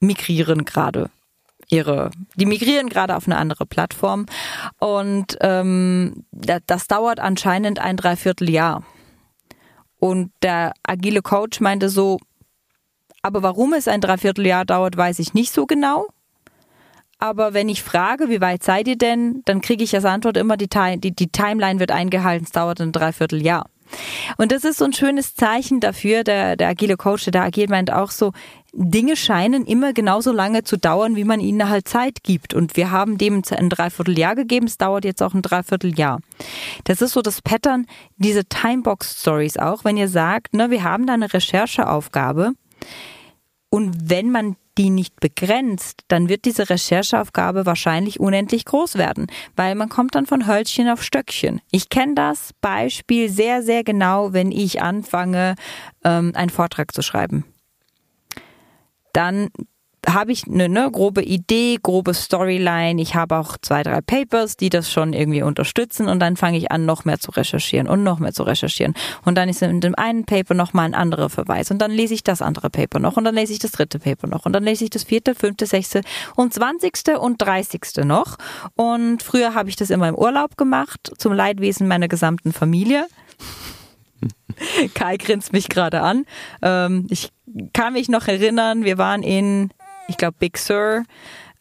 migrieren 0.00 0.64
gerade 0.64 1.10
ihre, 1.68 2.10
die 2.36 2.46
migrieren 2.46 2.88
gerade 2.88 3.16
auf 3.16 3.26
eine 3.26 3.38
andere 3.38 3.64
Plattform 3.64 4.26
und 4.78 5.38
ähm, 5.40 6.24
das, 6.30 6.60
das 6.66 6.86
dauert 6.86 7.18
anscheinend 7.18 7.78
ein 7.78 7.96
Dreivierteljahr. 7.96 8.84
Und 9.98 10.32
der 10.42 10.72
agile 10.82 11.22
Coach 11.22 11.60
meinte 11.60 11.88
so, 11.88 12.18
aber 13.22 13.42
warum 13.42 13.72
es 13.72 13.88
ein 13.88 14.00
Dreivierteljahr 14.00 14.64
dauert, 14.64 14.96
weiß 14.96 15.18
ich 15.20 15.32
nicht 15.34 15.52
so 15.52 15.66
genau. 15.66 16.08
Aber 17.18 17.54
wenn 17.54 17.68
ich 17.68 17.84
frage, 17.84 18.28
wie 18.28 18.40
weit 18.40 18.64
seid 18.64 18.88
ihr 18.88 18.98
denn, 18.98 19.42
dann 19.44 19.60
kriege 19.60 19.84
ich 19.84 19.94
als 19.94 20.04
Antwort 20.04 20.36
immer, 20.36 20.56
die, 20.56 20.68
die, 20.98 21.12
die 21.12 21.28
Timeline 21.28 21.78
wird 21.78 21.92
eingehalten, 21.92 22.44
es 22.44 22.50
dauert 22.50 22.80
ein 22.80 22.90
Dreivierteljahr. 22.90 23.66
Und 24.38 24.50
das 24.50 24.64
ist 24.64 24.78
so 24.78 24.84
ein 24.84 24.92
schönes 24.92 25.34
Zeichen 25.34 25.78
dafür, 25.78 26.24
der, 26.24 26.56
der 26.56 26.68
agile 26.68 26.96
Coach, 26.96 27.26
der 27.26 27.44
agil 27.44 27.68
meint 27.68 27.92
auch 27.92 28.10
so, 28.10 28.32
Dinge 28.72 29.16
scheinen 29.16 29.66
immer 29.66 29.92
genauso 29.92 30.32
lange 30.32 30.64
zu 30.64 30.78
dauern, 30.78 31.14
wie 31.14 31.24
man 31.24 31.40
ihnen 31.40 31.68
halt 31.68 31.86
Zeit 31.86 32.22
gibt. 32.22 32.54
Und 32.54 32.76
wir 32.76 32.90
haben 32.90 33.18
dem 33.18 33.42
ein 33.50 33.68
Dreivierteljahr 33.68 34.34
gegeben, 34.34 34.66
es 34.66 34.78
dauert 34.78 35.04
jetzt 35.04 35.22
auch 35.22 35.34
ein 35.34 35.42
Dreivierteljahr. 35.42 36.20
Das 36.84 37.02
ist 37.02 37.12
so 37.12 37.20
das 37.20 37.42
Pattern, 37.42 37.86
diese 38.16 38.46
Timebox-Stories 38.46 39.58
auch, 39.58 39.84
wenn 39.84 39.96
ihr 39.96 40.08
sagt, 40.08 40.54
ne, 40.54 40.70
wir 40.70 40.82
haben 40.84 41.06
da 41.06 41.14
eine 41.14 41.32
Rechercheaufgabe, 41.32 42.52
und 43.74 44.10
wenn 44.10 44.30
man 44.30 44.56
die 44.76 44.90
nicht 44.90 45.18
begrenzt, 45.18 46.02
dann 46.08 46.28
wird 46.28 46.44
diese 46.44 46.68
Rechercheaufgabe 46.68 47.64
wahrscheinlich 47.64 48.20
unendlich 48.20 48.66
groß 48.66 48.96
werden, 48.96 49.28
weil 49.56 49.74
man 49.76 49.88
kommt 49.88 50.14
dann 50.14 50.26
von 50.26 50.46
Hölzchen 50.46 50.90
auf 50.90 51.02
Stöckchen. 51.02 51.62
Ich 51.70 51.88
kenne 51.88 52.14
das 52.14 52.50
Beispiel 52.60 53.30
sehr, 53.30 53.62
sehr 53.62 53.82
genau, 53.82 54.34
wenn 54.34 54.52
ich 54.52 54.82
anfange, 54.82 55.54
ähm, 56.04 56.32
einen 56.34 56.50
Vortrag 56.50 56.92
zu 56.92 57.00
schreiben. 57.00 57.46
Dann 59.14 59.48
habe 60.08 60.32
ich 60.32 60.46
eine 60.46 60.68
ne, 60.68 60.90
grobe 60.90 61.22
Idee, 61.22 61.78
grobe 61.80 62.12
Storyline. 62.14 63.00
Ich 63.00 63.14
habe 63.14 63.36
auch 63.36 63.56
zwei, 63.62 63.82
drei 63.82 64.00
Papers, 64.00 64.56
die 64.56 64.68
das 64.68 64.90
schon 64.90 65.12
irgendwie 65.12 65.42
unterstützen 65.42 66.08
und 66.08 66.18
dann 66.18 66.36
fange 66.36 66.58
ich 66.58 66.72
an, 66.72 66.84
noch 66.84 67.04
mehr 67.04 67.20
zu 67.20 67.30
recherchieren 67.30 67.88
und 67.88 68.02
noch 68.02 68.18
mehr 68.18 68.32
zu 68.32 68.42
recherchieren. 68.42 68.94
Und 69.24 69.36
dann 69.36 69.48
ist 69.48 69.62
in 69.62 69.80
dem 69.80 69.94
einen 69.94 70.24
Paper 70.24 70.54
noch 70.54 70.72
mal 70.72 70.84
ein 70.84 70.94
anderer 70.94 71.30
Verweis 71.30 71.70
und 71.70 71.78
dann 71.78 71.90
lese 71.90 72.14
ich 72.14 72.24
das 72.24 72.42
andere 72.42 72.68
Paper 72.68 72.98
noch 72.98 73.16
und 73.16 73.24
dann 73.24 73.34
lese 73.34 73.52
ich 73.52 73.60
das 73.60 73.72
dritte 73.72 73.98
Paper 73.98 74.26
noch 74.26 74.44
und 74.44 74.52
dann 74.52 74.64
lese 74.64 74.84
ich 74.84 74.90
das 74.90 75.04
vierte, 75.04 75.34
fünfte, 75.34 75.66
sechste 75.66 76.00
und 76.34 76.52
zwanzigste 76.52 77.20
und 77.20 77.40
dreißigste 77.40 78.04
noch. 78.04 78.38
Und 78.74 79.22
früher 79.22 79.54
habe 79.54 79.68
ich 79.68 79.76
das 79.76 79.90
immer 79.90 80.08
im 80.08 80.16
Urlaub 80.16 80.56
gemacht, 80.56 81.12
zum 81.16 81.32
Leidwesen 81.32 81.86
meiner 81.86 82.08
gesamten 82.08 82.52
Familie. 82.52 83.06
Kai 84.94 85.16
grinst 85.16 85.52
mich 85.52 85.68
gerade 85.68 86.02
an. 86.02 86.24
Ähm, 86.60 87.06
ich 87.08 87.30
kann 87.72 87.92
mich 87.92 88.08
noch 88.08 88.28
erinnern, 88.28 88.84
wir 88.84 88.98
waren 88.98 89.22
in 89.22 89.70
ich 90.12 90.18
glaube 90.18 90.36
Big 90.38 90.58
Sur. 90.58 91.04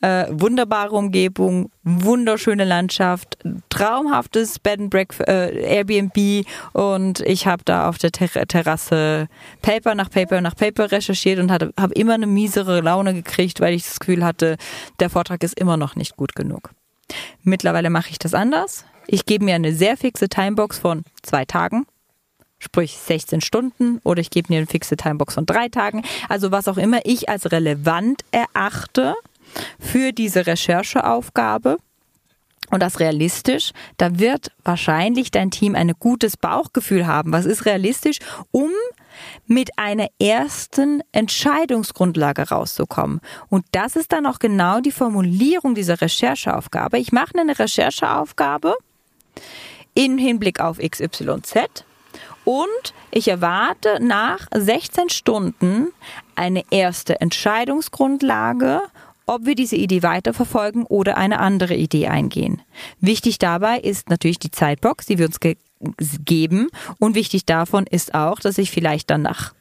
Äh, 0.03 0.25
wunderbare 0.31 0.95
Umgebung, 0.95 1.69
wunderschöne 1.83 2.65
Landschaft, 2.65 3.37
traumhaftes 3.69 4.57
Bed 4.57 4.79
and 4.79 4.89
Breakfast, 4.89 5.29
äh, 5.29 5.75
Airbnb 5.75 6.43
und 6.73 7.19
ich 7.19 7.45
habe 7.45 7.61
da 7.63 7.87
auf 7.87 7.99
der 7.99 8.11
Ter 8.11 8.47
Terrasse 8.47 9.27
Paper 9.61 9.93
nach 9.93 10.09
Paper 10.09 10.41
nach 10.41 10.55
Paper 10.55 10.91
recherchiert 10.91 11.37
und 11.37 11.51
habe 11.51 11.93
immer 11.93 12.15
eine 12.15 12.25
miesere 12.25 12.81
Laune 12.81 13.13
gekriegt, 13.13 13.61
weil 13.61 13.75
ich 13.75 13.83
das 13.83 13.99
Gefühl 13.99 14.25
hatte, 14.25 14.57
der 14.99 15.11
Vortrag 15.11 15.43
ist 15.43 15.59
immer 15.59 15.77
noch 15.77 15.95
nicht 15.95 16.17
gut 16.17 16.33
genug. 16.33 16.71
Mittlerweile 17.43 17.91
mache 17.91 18.09
ich 18.09 18.17
das 18.17 18.33
anders. 18.33 18.85
Ich 19.05 19.27
gebe 19.27 19.45
mir 19.45 19.53
eine 19.53 19.71
sehr 19.71 19.97
fixe 19.97 20.29
Timebox 20.29 20.79
von 20.79 21.03
zwei 21.21 21.45
Tagen 21.45 21.85
sprich 22.61 22.97
16 22.97 23.41
Stunden 23.41 23.99
oder 24.03 24.21
ich 24.21 24.29
gebe 24.29 24.53
mir 24.53 24.59
eine 24.59 24.67
fixe 24.67 24.95
Timebox 24.95 25.33
von 25.33 25.45
drei 25.45 25.67
Tagen. 25.67 26.03
Also 26.29 26.51
was 26.51 26.67
auch 26.67 26.77
immer 26.77 26.99
ich 27.03 27.27
als 27.27 27.51
relevant 27.51 28.23
erachte 28.31 29.15
für 29.79 30.13
diese 30.13 30.47
Rechercheaufgabe 30.47 31.77
und 32.69 32.81
das 32.81 33.01
realistisch, 33.01 33.71
da 33.97 34.17
wird 34.17 34.51
wahrscheinlich 34.63 35.31
dein 35.31 35.51
Team 35.51 35.75
ein 35.75 35.91
gutes 35.99 36.37
Bauchgefühl 36.37 37.05
haben. 37.05 37.33
Was 37.33 37.45
ist 37.45 37.65
realistisch, 37.65 38.19
um 38.51 38.69
mit 39.45 39.77
einer 39.77 40.07
ersten 40.19 41.01
Entscheidungsgrundlage 41.11 42.49
rauszukommen. 42.49 43.19
Und 43.49 43.65
das 43.73 43.97
ist 43.97 44.13
dann 44.13 44.25
auch 44.25 44.39
genau 44.39 44.79
die 44.79 44.91
Formulierung 44.91 45.75
dieser 45.75 45.99
Rechercheaufgabe. 45.99 46.97
Ich 46.97 47.11
mache 47.11 47.37
eine 47.37 47.59
Rechercheaufgabe 47.59 48.73
in 49.93 50.17
Hinblick 50.17 50.61
auf 50.61 50.77
XYZ 50.77 51.83
und 52.45 52.93
ich 53.11 53.27
erwarte 53.27 53.99
nach 54.01 54.47
16 54.53 55.09
Stunden 55.09 55.87
eine 56.35 56.63
erste 56.71 57.21
Entscheidungsgrundlage, 57.21 58.81
ob 59.25 59.45
wir 59.45 59.55
diese 59.55 59.75
Idee 59.75 60.03
weiterverfolgen 60.03 60.83
oder 60.83 61.17
eine 61.17 61.39
andere 61.39 61.75
Idee 61.75 62.07
eingehen. 62.07 62.61
Wichtig 62.99 63.39
dabei 63.39 63.79
ist 63.79 64.09
natürlich 64.09 64.39
die 64.39 64.51
Zeitbox, 64.51 65.05
die 65.05 65.17
wir 65.17 65.27
uns 65.27 65.39
geben. 66.25 66.69
Und 66.99 67.15
wichtig 67.15 67.45
davon 67.45 67.85
ist 67.87 68.13
auch, 68.13 68.39
dass 68.39 68.57
ich 68.57 68.71
vielleicht 68.71 69.09
dann 69.09 69.21
nach 69.21 69.53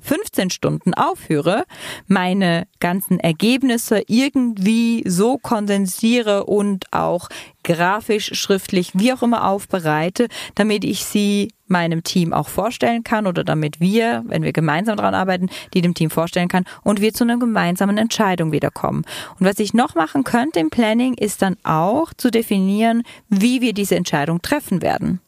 15 0.00 0.50
Stunden 0.50 0.94
aufhöre, 0.94 1.64
meine 2.06 2.66
ganzen 2.80 3.18
Ergebnisse 3.18 4.02
irgendwie 4.06 5.02
so 5.06 5.38
kondensiere 5.38 6.44
und 6.44 6.92
auch 6.92 7.28
grafisch, 7.64 8.30
schriftlich, 8.34 8.92
wie 8.94 9.12
auch 9.12 9.22
immer 9.22 9.48
aufbereite, 9.48 10.28
damit 10.54 10.84
ich 10.84 11.04
sie 11.04 11.48
meinem 11.66 12.02
Team 12.02 12.32
auch 12.32 12.48
vorstellen 12.48 13.04
kann 13.04 13.26
oder 13.26 13.44
damit 13.44 13.80
wir, 13.80 14.24
wenn 14.26 14.42
wir 14.42 14.52
gemeinsam 14.52 14.96
daran 14.96 15.14
arbeiten, 15.14 15.50
die 15.74 15.82
dem 15.82 15.94
Team 15.94 16.10
vorstellen 16.10 16.48
kann 16.48 16.64
und 16.82 17.00
wir 17.00 17.12
zu 17.12 17.24
einer 17.24 17.38
gemeinsamen 17.38 17.98
Entscheidung 17.98 18.52
wiederkommen. 18.52 19.04
Und 19.38 19.46
was 19.46 19.58
ich 19.58 19.74
noch 19.74 19.94
machen 19.94 20.24
könnte 20.24 20.60
im 20.60 20.70
Planning, 20.70 21.14
ist 21.14 21.42
dann 21.42 21.56
auch 21.64 22.14
zu 22.14 22.30
definieren, 22.30 23.02
wie 23.28 23.60
wir 23.60 23.74
diese 23.74 23.96
Entscheidung 23.96 24.40
treffen 24.40 24.80
werden. 24.80 25.20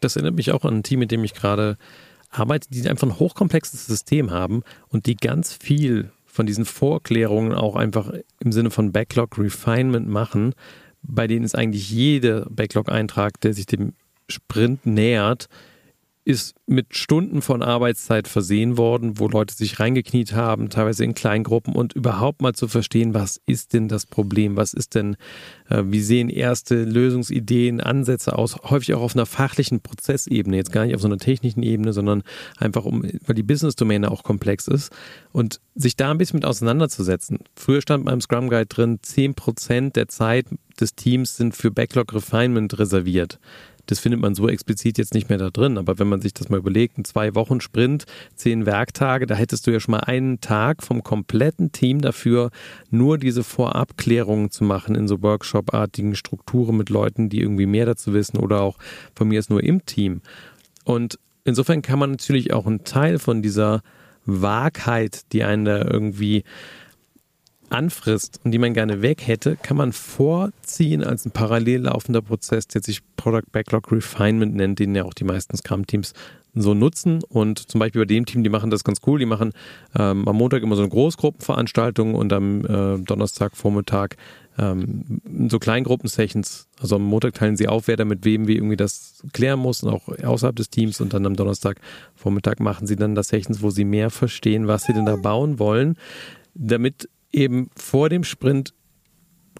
Das 0.00 0.16
erinnert 0.16 0.34
mich 0.34 0.52
auch 0.52 0.64
an 0.64 0.78
ein 0.78 0.82
Team, 0.82 0.98
mit 0.98 1.10
dem 1.10 1.24
ich 1.24 1.32
gerade 1.32 1.78
arbeite, 2.30 2.68
die 2.70 2.88
einfach 2.88 3.06
ein 3.06 3.18
hochkomplexes 3.18 3.86
System 3.86 4.30
haben 4.30 4.62
und 4.88 5.06
die 5.06 5.16
ganz 5.16 5.52
viel 5.52 6.10
von 6.24 6.46
diesen 6.46 6.64
Vorklärungen 6.64 7.52
auch 7.52 7.76
einfach 7.76 8.12
im 8.40 8.52
Sinne 8.52 8.70
von 8.70 8.92
Backlog 8.92 9.38
Refinement 9.38 10.08
machen, 10.08 10.54
bei 11.02 11.26
denen 11.26 11.44
ist 11.44 11.56
eigentlich 11.56 11.90
jeder 11.90 12.46
Backlog-Eintrag, 12.50 13.40
der 13.40 13.54
sich 13.54 13.66
dem 13.66 13.94
Sprint 14.28 14.84
nähert, 14.86 15.48
ist 16.26 16.56
mit 16.66 16.96
Stunden 16.96 17.40
von 17.40 17.62
Arbeitszeit 17.62 18.26
versehen 18.26 18.76
worden, 18.76 19.20
wo 19.20 19.28
Leute 19.28 19.54
sich 19.54 19.78
reingekniet 19.78 20.32
haben, 20.32 20.70
teilweise 20.70 21.04
in 21.04 21.14
Kleingruppen 21.14 21.72
und 21.76 21.92
überhaupt 21.92 22.42
mal 22.42 22.52
zu 22.52 22.66
verstehen, 22.66 23.14
was 23.14 23.40
ist 23.46 23.72
denn 23.74 23.86
das 23.86 24.06
Problem, 24.06 24.56
was 24.56 24.74
ist 24.74 24.96
denn, 24.96 25.16
äh, 25.70 25.84
wie 25.86 26.00
sehen 26.00 26.28
erste 26.28 26.82
Lösungsideen, 26.82 27.80
Ansätze 27.80 28.36
aus, 28.36 28.56
häufig 28.64 28.94
auch 28.94 29.02
auf 29.02 29.14
einer 29.14 29.24
fachlichen 29.24 29.80
Prozessebene, 29.80 30.56
jetzt 30.56 30.72
gar 30.72 30.84
nicht 30.84 30.96
auf 30.96 31.00
so 31.00 31.06
einer 31.06 31.18
technischen 31.18 31.62
Ebene, 31.62 31.92
sondern 31.92 32.24
einfach 32.56 32.84
um, 32.84 33.04
weil 33.24 33.36
die 33.36 33.44
Business-Domäne 33.44 34.10
auch 34.10 34.24
komplex 34.24 34.66
ist 34.66 34.92
und 35.30 35.60
sich 35.76 35.94
da 35.94 36.10
ein 36.10 36.18
bisschen 36.18 36.38
mit 36.38 36.44
auseinanderzusetzen. 36.44 37.38
Früher 37.54 37.82
stand 37.82 38.04
beim 38.04 38.20
Scrum 38.20 38.50
Guide 38.50 38.66
drin, 38.66 38.98
zehn 39.00 39.34
Prozent 39.34 39.94
der 39.94 40.08
Zeit 40.08 40.46
des 40.80 40.96
Teams 40.96 41.36
sind 41.36 41.54
für 41.54 41.70
Backlog 41.70 42.12
Refinement 42.12 42.76
reserviert. 42.80 43.38
Das 43.86 43.98
findet 43.98 44.20
man 44.20 44.34
so 44.34 44.48
explizit 44.48 44.98
jetzt 44.98 45.14
nicht 45.14 45.28
mehr 45.28 45.38
da 45.38 45.50
drin. 45.50 45.78
Aber 45.78 45.98
wenn 45.98 46.08
man 46.08 46.20
sich 46.20 46.34
das 46.34 46.48
mal 46.48 46.58
überlegt, 46.58 46.98
ein 46.98 47.04
zwei 47.04 47.34
Wochen 47.34 47.60
Sprint, 47.60 48.04
zehn 48.34 48.66
Werktage, 48.66 49.26
da 49.26 49.34
hättest 49.34 49.66
du 49.66 49.70
ja 49.70 49.80
schon 49.80 49.92
mal 49.92 50.00
einen 50.00 50.40
Tag 50.40 50.82
vom 50.82 51.02
kompletten 51.02 51.72
Team 51.72 52.00
dafür, 52.00 52.50
nur 52.90 53.18
diese 53.18 53.44
Vorabklärungen 53.44 54.50
zu 54.50 54.64
machen 54.64 54.94
in 54.94 55.08
so 55.08 55.22
Workshop-artigen 55.22 56.14
Strukturen 56.14 56.76
mit 56.76 56.90
Leuten, 56.90 57.28
die 57.28 57.40
irgendwie 57.40 57.66
mehr 57.66 57.86
dazu 57.86 58.12
wissen 58.12 58.38
oder 58.38 58.60
auch 58.60 58.78
von 59.14 59.28
mir 59.28 59.38
ist 59.38 59.50
nur 59.50 59.62
im 59.62 59.86
Team. 59.86 60.20
Und 60.84 61.18
insofern 61.44 61.82
kann 61.82 61.98
man 61.98 62.12
natürlich 62.12 62.52
auch 62.52 62.66
einen 62.66 62.84
Teil 62.84 63.18
von 63.18 63.42
dieser 63.42 63.82
Wahrheit, 64.26 65.32
die 65.32 65.44
einen 65.44 65.64
da 65.64 65.82
irgendwie 65.82 66.44
anfrisst 67.70 68.40
und 68.44 68.52
die 68.52 68.58
man 68.58 68.74
gerne 68.74 69.02
weg 69.02 69.26
hätte, 69.26 69.56
kann 69.56 69.76
man 69.76 69.92
vorziehen 69.92 71.02
als 71.04 71.24
ein 71.26 71.30
parallel 71.30 71.82
laufender 71.82 72.22
Prozess, 72.22 72.66
der 72.68 72.82
sich 72.82 73.00
Product 73.16 73.50
Backlog 73.52 73.90
Refinement 73.92 74.54
nennt, 74.54 74.78
den 74.78 74.94
ja 74.94 75.04
auch 75.04 75.14
die 75.14 75.24
meisten 75.24 75.56
Scrum-Teams 75.56 76.12
so 76.56 76.74
nutzen. 76.74 77.22
Und 77.28 77.70
zum 77.70 77.78
Beispiel 77.78 78.02
bei 78.02 78.06
dem 78.06 78.26
Team, 78.26 78.42
die 78.42 78.50
machen 78.50 78.70
das 78.70 78.82
ganz 78.82 79.00
cool. 79.06 79.18
Die 79.18 79.26
machen 79.26 79.52
ähm, 79.96 80.26
am 80.26 80.36
Montag 80.36 80.62
immer 80.62 80.74
so 80.74 80.82
eine 80.82 80.90
Großgruppenveranstaltung 80.90 82.14
und 82.14 82.32
am 82.32 82.64
äh, 82.64 82.98
Donnerstagvormittag 82.98 84.16
ähm, 84.58 85.20
so 85.48 85.58
Kleingruppen-Sessions. 85.58 86.66
Also 86.80 86.96
am 86.96 87.02
Montag 87.02 87.34
teilen 87.34 87.56
sie 87.56 87.68
auf, 87.68 87.88
wer 87.88 87.96
da 87.96 88.04
mit 88.04 88.24
wem 88.24 88.48
wie 88.48 88.56
irgendwie 88.56 88.76
das 88.76 89.22
klären 89.32 89.60
muss 89.60 89.82
und 89.82 89.92
auch 89.92 90.08
außerhalb 90.08 90.56
des 90.56 90.70
Teams. 90.70 91.00
Und 91.00 91.12
dann 91.12 91.26
am 91.26 91.36
Donnerstagvormittag 91.36 92.58
machen 92.58 92.86
sie 92.86 92.96
dann 92.96 93.14
das 93.14 93.28
Sessions, 93.28 93.62
wo 93.62 93.70
sie 93.70 93.84
mehr 93.84 94.10
verstehen, 94.10 94.66
was 94.66 94.84
sie 94.84 94.94
denn 94.94 95.06
da 95.06 95.16
bauen 95.16 95.58
wollen, 95.58 95.96
damit 96.54 97.08
eben 97.32 97.70
vor 97.76 98.08
dem 98.08 98.24
Sprint 98.24 98.74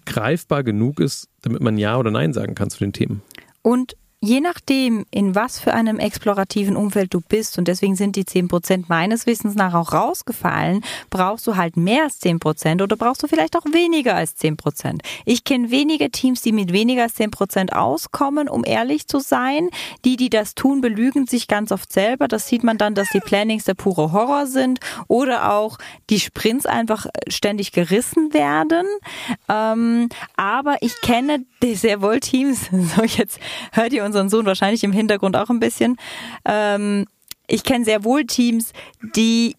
greifbar 0.04 0.62
genug 0.62 1.00
ist, 1.00 1.28
damit 1.42 1.60
man 1.60 1.78
Ja 1.78 1.98
oder 1.98 2.10
Nein 2.10 2.32
sagen 2.32 2.54
kann 2.54 2.70
zu 2.70 2.78
den 2.78 2.92
Themen. 2.92 3.22
Und 3.62 3.96
Je 4.20 4.40
nachdem, 4.40 5.04
in 5.10 5.34
was 5.34 5.60
für 5.60 5.74
einem 5.74 5.98
explorativen 5.98 6.74
Umfeld 6.74 7.12
du 7.12 7.20
bist, 7.20 7.58
und 7.58 7.68
deswegen 7.68 7.96
sind 7.96 8.16
die 8.16 8.24
10% 8.24 8.84
meines 8.88 9.26
Wissens 9.26 9.54
nach 9.54 9.74
auch 9.74 9.92
rausgefallen, 9.92 10.82
brauchst 11.10 11.46
du 11.46 11.56
halt 11.56 11.76
mehr 11.76 12.04
als 12.04 12.22
10% 12.22 12.82
oder 12.82 12.96
brauchst 12.96 13.22
du 13.22 13.28
vielleicht 13.28 13.56
auch 13.56 13.66
weniger 13.66 14.16
als 14.16 14.34
10%. 14.38 15.00
Ich 15.26 15.44
kenne 15.44 15.70
wenige 15.70 16.10
Teams, 16.10 16.40
die 16.40 16.52
mit 16.52 16.72
weniger 16.72 17.02
als 17.02 17.16
10% 17.16 17.72
auskommen, 17.72 18.48
um 18.48 18.64
ehrlich 18.64 19.06
zu 19.06 19.20
sein. 19.20 19.68
Die, 20.06 20.16
die 20.16 20.30
das 20.30 20.54
tun, 20.54 20.80
belügen 20.80 21.26
sich 21.26 21.46
ganz 21.46 21.70
oft 21.70 21.92
selber. 21.92 22.26
Das 22.26 22.48
sieht 22.48 22.64
man 22.64 22.78
dann, 22.78 22.94
dass 22.94 23.10
die 23.10 23.20
Plannings 23.20 23.64
der 23.64 23.74
pure 23.74 24.12
Horror 24.12 24.46
sind 24.46 24.80
oder 25.08 25.52
auch 25.52 25.76
die 26.08 26.20
Sprints 26.20 26.64
einfach 26.64 27.06
ständig 27.28 27.70
gerissen 27.72 28.32
werden. 28.32 28.86
Ähm, 29.50 30.08
aber 30.36 30.78
ich 30.80 31.02
kenne 31.02 31.44
sehr 31.62 32.02
wohl 32.02 32.20
Teams, 32.20 32.68
so 32.96 33.02
jetzt 33.02 33.38
hört 33.72 33.92
ihr 33.92 34.04
unseren 34.04 34.28
Sohn 34.28 34.46
wahrscheinlich 34.46 34.84
im 34.84 34.92
Hintergrund 34.92 35.36
auch 35.36 35.50
ein 35.50 35.60
bisschen. 35.60 35.96
Ähm, 36.44 37.06
ich 37.46 37.64
kenne 37.64 37.84
sehr 37.84 38.04
wohl 38.04 38.24
Teams, 38.24 38.72
die 39.14 39.56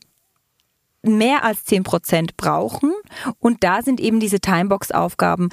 mehr 1.01 1.43
als 1.43 1.63
10 1.65 1.83
Prozent 1.83 2.37
brauchen. 2.37 2.93
Und 3.39 3.63
da 3.63 3.81
sind 3.81 3.99
eben 3.99 4.19
diese 4.19 4.39
Timebox-Aufgaben 4.39 5.49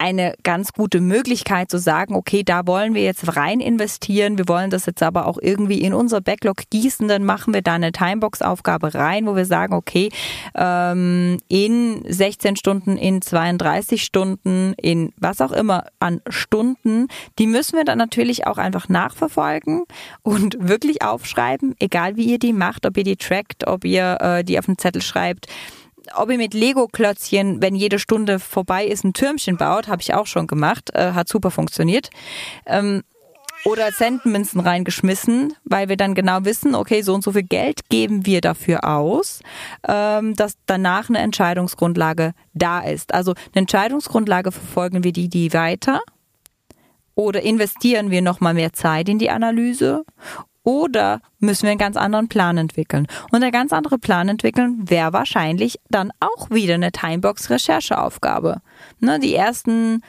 eine 0.00 0.34
ganz 0.42 0.72
gute 0.72 1.00
Möglichkeit 1.02 1.70
zu 1.70 1.78
sagen, 1.78 2.14
okay, 2.14 2.42
da 2.42 2.66
wollen 2.66 2.94
wir 2.94 3.02
jetzt 3.02 3.36
rein 3.36 3.60
investieren, 3.60 4.38
wir 4.38 4.48
wollen 4.48 4.70
das 4.70 4.86
jetzt 4.86 5.02
aber 5.02 5.26
auch 5.26 5.36
irgendwie 5.40 5.82
in 5.82 5.92
unser 5.92 6.22
Backlog 6.22 6.62
gießen, 6.70 7.06
dann 7.06 7.22
machen 7.24 7.52
wir 7.52 7.60
da 7.60 7.74
eine 7.74 7.92
Timebox-Aufgabe 7.92 8.94
rein, 8.94 9.26
wo 9.26 9.36
wir 9.36 9.44
sagen, 9.44 9.74
okay, 9.74 10.08
ähm, 10.54 11.36
in 11.48 12.02
16 12.08 12.56
Stunden, 12.56 12.96
in 12.96 13.20
32 13.20 14.02
Stunden, 14.02 14.72
in 14.80 15.12
was 15.18 15.42
auch 15.42 15.52
immer 15.52 15.84
an 15.98 16.22
Stunden, 16.30 17.08
die 17.38 17.46
müssen 17.46 17.76
wir 17.76 17.84
dann 17.84 17.98
natürlich 17.98 18.46
auch 18.46 18.56
einfach 18.56 18.88
nachverfolgen 18.88 19.84
und 20.22 20.56
wirklich 20.58 21.02
aufschreiben, 21.02 21.74
egal 21.78 22.16
wie 22.16 22.24
ihr 22.24 22.38
die 22.38 22.54
macht, 22.54 22.86
ob 22.86 22.96
ihr 22.96 23.04
die 23.04 23.16
trackt, 23.16 23.66
ob 23.66 23.84
ihr 23.84 24.16
äh, 24.22 24.44
die 24.44 24.58
auf 24.58 24.64
den 24.64 24.78
Zettel 24.78 25.02
schreibt 25.02 25.46
ob 26.16 26.30
ihr 26.30 26.38
mit 26.38 26.54
Lego-Klötzchen, 26.54 27.62
wenn 27.62 27.74
jede 27.74 27.98
Stunde 27.98 28.38
vorbei 28.38 28.86
ist, 28.86 29.04
ein 29.04 29.12
Türmchen 29.12 29.56
baut, 29.56 29.88
habe 29.88 30.02
ich 30.02 30.14
auch 30.14 30.26
schon 30.26 30.46
gemacht, 30.46 30.90
äh, 30.94 31.12
hat 31.12 31.28
super 31.28 31.50
funktioniert. 31.50 32.10
Ähm, 32.66 33.02
oder 33.64 33.90
Centmünzen 33.92 34.60
reingeschmissen, 34.60 35.54
weil 35.64 35.88
wir 35.88 35.96
dann 35.96 36.14
genau 36.14 36.44
wissen, 36.44 36.74
okay, 36.74 37.02
so 37.02 37.14
und 37.14 37.22
so 37.22 37.32
viel 37.32 37.42
Geld 37.42 37.88
geben 37.90 38.24
wir 38.24 38.40
dafür 38.40 38.84
aus, 38.84 39.40
ähm, 39.86 40.34
dass 40.34 40.54
danach 40.66 41.08
eine 41.08 41.18
Entscheidungsgrundlage 41.18 42.32
da 42.54 42.80
ist. 42.80 43.12
Also 43.12 43.32
eine 43.32 43.60
Entscheidungsgrundlage 43.62 44.52
verfolgen 44.52 45.04
wir 45.04 45.12
die, 45.12 45.28
die 45.28 45.52
weiter 45.52 46.00
oder 47.14 47.42
investieren 47.42 48.10
wir 48.10 48.22
nochmal 48.22 48.54
mehr 48.54 48.72
Zeit 48.72 49.08
in 49.08 49.18
die 49.18 49.30
Analyse 49.30 50.04
oder 50.62 51.20
müssen 51.38 51.64
wir 51.64 51.70
einen 51.70 51.78
ganz 51.78 51.96
anderen 51.96 52.28
Plan 52.28 52.58
entwickeln? 52.58 53.06
Und 53.30 53.40
der 53.40 53.50
ganz 53.50 53.72
andere 53.72 53.98
Plan 53.98 54.28
entwickeln 54.28 54.88
wäre 54.88 55.12
wahrscheinlich 55.12 55.78
dann 55.88 56.12
auch 56.20 56.50
wieder 56.50 56.74
eine 56.74 56.92
Timebox-Rechercheaufgabe. 56.92 58.60
Ne, 59.00 59.18
die 59.18 59.34
ersten 59.34 60.02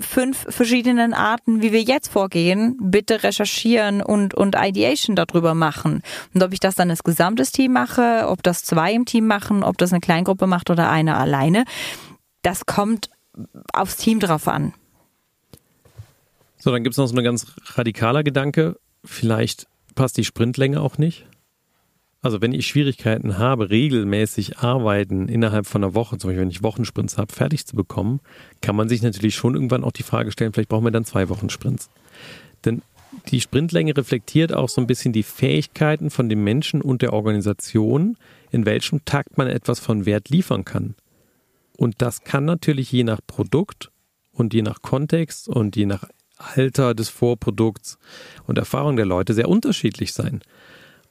fünf 0.00 0.46
verschiedenen 0.48 1.14
Arten, 1.14 1.62
wie 1.62 1.72
wir 1.72 1.82
jetzt 1.82 2.08
vorgehen, 2.08 2.76
bitte 2.80 3.22
recherchieren 3.22 4.02
und, 4.02 4.34
und 4.34 4.56
Ideation 4.58 5.16
darüber 5.16 5.54
machen. 5.54 6.02
Und 6.34 6.42
ob 6.42 6.52
ich 6.52 6.60
das 6.60 6.74
dann 6.74 6.90
als 6.90 7.02
gesamtes 7.02 7.52
Team 7.52 7.72
mache, 7.72 8.26
ob 8.28 8.42
das 8.42 8.64
zwei 8.64 8.92
im 8.92 9.06
Team 9.06 9.26
machen, 9.26 9.62
ob 9.62 9.78
das 9.78 9.92
eine 9.92 10.00
Kleingruppe 10.00 10.46
macht 10.46 10.70
oder 10.70 10.90
eine 10.90 11.16
alleine, 11.16 11.64
das 12.42 12.66
kommt 12.66 13.10
aufs 13.72 13.96
Team 13.96 14.20
drauf 14.20 14.46
an. 14.46 14.74
So, 16.58 16.70
dann 16.70 16.84
gibt 16.84 16.92
es 16.94 16.98
noch 16.98 17.06
so 17.06 17.16
ein 17.16 17.24
ganz 17.24 17.46
radikaler 17.74 18.22
Gedanke 18.22 18.78
vielleicht 19.04 19.66
passt 19.94 20.16
die 20.16 20.24
Sprintlänge 20.24 20.80
auch 20.80 20.98
nicht. 20.98 21.26
Also 22.22 22.40
wenn 22.40 22.52
ich 22.52 22.68
Schwierigkeiten 22.68 23.36
habe, 23.38 23.70
regelmäßig 23.70 24.58
arbeiten 24.58 25.28
innerhalb 25.28 25.66
von 25.66 25.82
einer 25.82 25.94
Woche, 25.94 26.18
zum 26.18 26.28
Beispiel 26.28 26.42
wenn 26.42 26.50
ich 26.50 26.62
Wochensprints 26.62 27.18
habe, 27.18 27.32
fertig 27.32 27.66
zu 27.66 27.74
bekommen, 27.74 28.20
kann 28.60 28.76
man 28.76 28.88
sich 28.88 29.02
natürlich 29.02 29.34
schon 29.34 29.54
irgendwann 29.54 29.82
auch 29.82 29.90
die 29.90 30.04
Frage 30.04 30.30
stellen, 30.30 30.52
vielleicht 30.52 30.68
brauchen 30.68 30.84
wir 30.84 30.92
dann 30.92 31.04
zwei 31.04 31.28
Wochensprints. 31.28 31.90
Denn 32.64 32.82
die 33.28 33.40
Sprintlänge 33.40 33.96
reflektiert 33.96 34.54
auch 34.54 34.68
so 34.68 34.80
ein 34.80 34.86
bisschen 34.86 35.12
die 35.12 35.24
Fähigkeiten 35.24 36.10
von 36.10 36.28
dem 36.28 36.44
Menschen 36.44 36.80
und 36.80 37.02
der 37.02 37.12
Organisation, 37.12 38.16
in 38.52 38.66
welchem 38.66 39.04
Takt 39.04 39.36
man 39.36 39.48
etwas 39.48 39.80
von 39.80 40.06
Wert 40.06 40.28
liefern 40.28 40.64
kann. 40.64 40.94
Und 41.76 42.00
das 42.02 42.22
kann 42.22 42.44
natürlich 42.44 42.92
je 42.92 43.02
nach 43.02 43.20
Produkt 43.26 43.90
und 44.30 44.54
je 44.54 44.62
nach 44.62 44.80
Kontext 44.80 45.48
und 45.48 45.74
je 45.74 45.86
nach 45.86 46.04
Alter 46.42 46.94
des 46.94 47.08
Vorprodukts 47.08 47.98
und 48.46 48.58
Erfahrung 48.58 48.96
der 48.96 49.06
Leute 49.06 49.34
sehr 49.34 49.48
unterschiedlich 49.48 50.12
sein. 50.12 50.42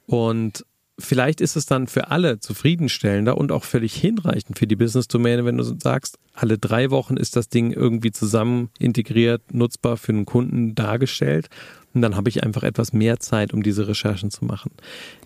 Und 0.06 0.66
vielleicht 1.00 1.42
ist 1.42 1.56
es 1.56 1.66
dann 1.66 1.88
für 1.88 2.10
alle 2.10 2.40
zufriedenstellender 2.40 3.38
und 3.38 3.52
auch 3.52 3.64
völlig 3.64 3.94
hinreichend 3.94 4.58
für 4.58 4.68
die 4.68 4.76
Business-Domäne, 4.76 5.46
wenn 5.46 5.58
du 5.58 5.64
sagst, 5.64 6.18
alle 6.34 6.58
drei 6.58 6.92
Wochen 6.92 7.18
ist 7.18 7.36
das 7.36 7.50
Ding 7.50 7.72
irgendwie 7.72 8.12
zusammen 8.12 8.70
integriert, 8.80 9.54
nutzbar 9.54 9.98
für 9.98 10.12
einen 10.12 10.26
Kunden 10.26 10.76
dargestellt. 10.76 11.50
Und 11.94 12.02
dann 12.02 12.16
habe 12.16 12.30
ich 12.30 12.44
einfach 12.44 12.64
etwas 12.64 12.94
mehr 12.94 13.20
Zeit, 13.20 13.54
um 13.54 13.64
diese 13.64 13.88
Recherchen 13.88 14.32
zu 14.32 14.46
machen. 14.46 14.72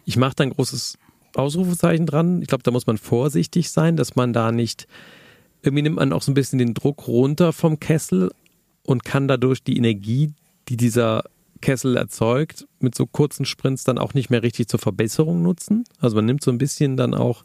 Ich 0.05 0.17
mache 0.17 0.35
da 0.35 0.43
ein 0.43 0.49
großes 0.51 0.97
Ausrufezeichen 1.35 2.05
dran. 2.05 2.41
Ich 2.41 2.47
glaube, 2.47 2.63
da 2.63 2.71
muss 2.71 2.87
man 2.87 2.97
vorsichtig 2.97 3.69
sein, 3.69 3.97
dass 3.97 4.15
man 4.15 4.33
da 4.33 4.51
nicht, 4.51 4.87
irgendwie 5.61 5.83
nimmt 5.83 5.97
man 5.97 6.13
auch 6.13 6.21
so 6.21 6.31
ein 6.31 6.35
bisschen 6.35 6.59
den 6.59 6.73
Druck 6.73 7.07
runter 7.07 7.53
vom 7.53 7.79
Kessel 7.79 8.31
und 8.85 9.03
kann 9.03 9.27
dadurch 9.27 9.63
die 9.63 9.77
Energie, 9.77 10.31
die 10.69 10.77
dieser 10.77 11.23
Kessel 11.61 11.97
erzeugt, 11.97 12.67
mit 12.79 12.95
so 12.95 13.05
kurzen 13.05 13.45
Sprints 13.45 13.83
dann 13.83 13.97
auch 13.97 14.13
nicht 14.13 14.29
mehr 14.29 14.43
richtig 14.43 14.67
zur 14.67 14.79
Verbesserung 14.79 15.41
nutzen. 15.41 15.83
Also 15.99 16.15
man 16.15 16.25
nimmt 16.25 16.43
so 16.43 16.51
ein 16.51 16.57
bisschen 16.57 16.97
dann 16.97 17.13
auch 17.13 17.43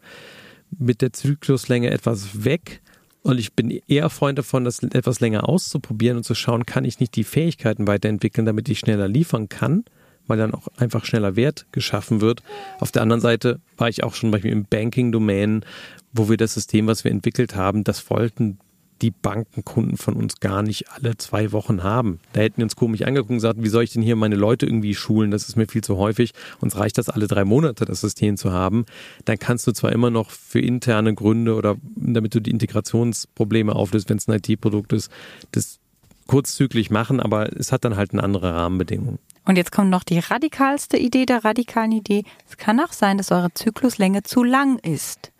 mit 0.78 1.00
der 1.00 1.12
Zykluslänge 1.12 1.90
etwas 1.90 2.44
weg. 2.44 2.82
Und 3.22 3.38
ich 3.38 3.54
bin 3.54 3.70
eher 3.86 4.10
Freund 4.10 4.38
davon, 4.38 4.64
das 4.64 4.82
etwas 4.82 5.20
länger 5.20 5.48
auszuprobieren 5.48 6.18
und 6.18 6.24
zu 6.24 6.34
schauen, 6.34 6.66
kann 6.66 6.84
ich 6.84 7.00
nicht 7.00 7.16
die 7.16 7.24
Fähigkeiten 7.24 7.86
weiterentwickeln, 7.86 8.46
damit 8.46 8.68
ich 8.68 8.78
schneller 8.78 9.08
liefern 9.08 9.48
kann, 9.48 9.84
weil 10.26 10.38
dann 10.38 10.54
auch 10.54 10.68
einfach 10.76 11.04
schneller 11.04 11.36
Wert 11.36 11.66
geschaffen 11.72 12.20
wird. 12.20 12.42
Auf 12.78 12.92
der 12.92 13.02
anderen 13.02 13.20
Seite 13.20 13.60
war 13.76 13.88
ich 13.88 14.04
auch 14.04 14.14
schon 14.14 14.30
beispielsweise 14.30 14.60
im 14.60 14.66
Banking-Domain, 14.68 15.64
wo 16.12 16.28
wir 16.28 16.36
das 16.36 16.54
System, 16.54 16.86
was 16.86 17.04
wir 17.04 17.10
entwickelt 17.10 17.54
haben, 17.54 17.84
das 17.84 18.08
wollten 18.10 18.58
die 19.02 19.10
Bankenkunden 19.10 19.96
von 19.96 20.14
uns 20.14 20.40
gar 20.40 20.62
nicht 20.62 20.90
alle 20.90 21.16
zwei 21.16 21.52
Wochen 21.52 21.82
haben. 21.82 22.20
Da 22.32 22.40
hätten 22.40 22.58
wir 22.58 22.64
uns 22.64 22.76
komisch 22.76 23.02
angeguckt 23.02 23.30
und 23.30 23.36
gesagt, 23.36 23.62
wie 23.62 23.68
soll 23.68 23.84
ich 23.84 23.92
denn 23.92 24.02
hier 24.02 24.16
meine 24.16 24.36
Leute 24.36 24.66
irgendwie 24.66 24.94
schulen? 24.94 25.30
Das 25.30 25.48
ist 25.48 25.56
mir 25.56 25.66
viel 25.66 25.82
zu 25.82 25.96
häufig. 25.96 26.32
Uns 26.60 26.76
reicht 26.76 26.98
das 26.98 27.08
alle 27.08 27.26
drei 27.26 27.44
Monate, 27.44 27.84
das 27.84 28.00
System 28.00 28.36
zu 28.36 28.52
haben. 28.52 28.84
Dann 29.24 29.38
kannst 29.38 29.66
du 29.66 29.72
zwar 29.72 29.92
immer 29.92 30.10
noch 30.10 30.30
für 30.30 30.60
interne 30.60 31.14
Gründe 31.14 31.54
oder 31.54 31.76
damit 31.96 32.34
du 32.34 32.40
die 32.40 32.50
Integrationsprobleme 32.50 33.74
auflöst, 33.74 34.08
wenn 34.10 34.18
es 34.18 34.28
ein 34.28 34.34
IT-Produkt 34.34 34.92
ist, 34.92 35.10
das 35.52 35.78
kurzzügig 36.26 36.90
machen, 36.90 37.18
aber 37.18 37.56
es 37.56 37.72
hat 37.72 37.84
dann 37.84 37.96
halt 37.96 38.12
eine 38.12 38.22
andere 38.22 38.54
Rahmenbedingung. 38.54 39.18
Und 39.44 39.56
jetzt 39.56 39.72
kommt 39.72 39.90
noch 39.90 40.04
die 40.04 40.20
radikalste 40.20 40.96
Idee 40.96 41.26
der 41.26 41.44
radikalen 41.44 41.90
Idee. 41.90 42.22
Es 42.48 42.56
kann 42.56 42.78
auch 42.78 42.92
sein, 42.92 43.18
dass 43.18 43.32
eure 43.32 43.52
Zykluslänge 43.52 44.22
zu 44.22 44.44
lang 44.44 44.78
ist. 44.78 45.32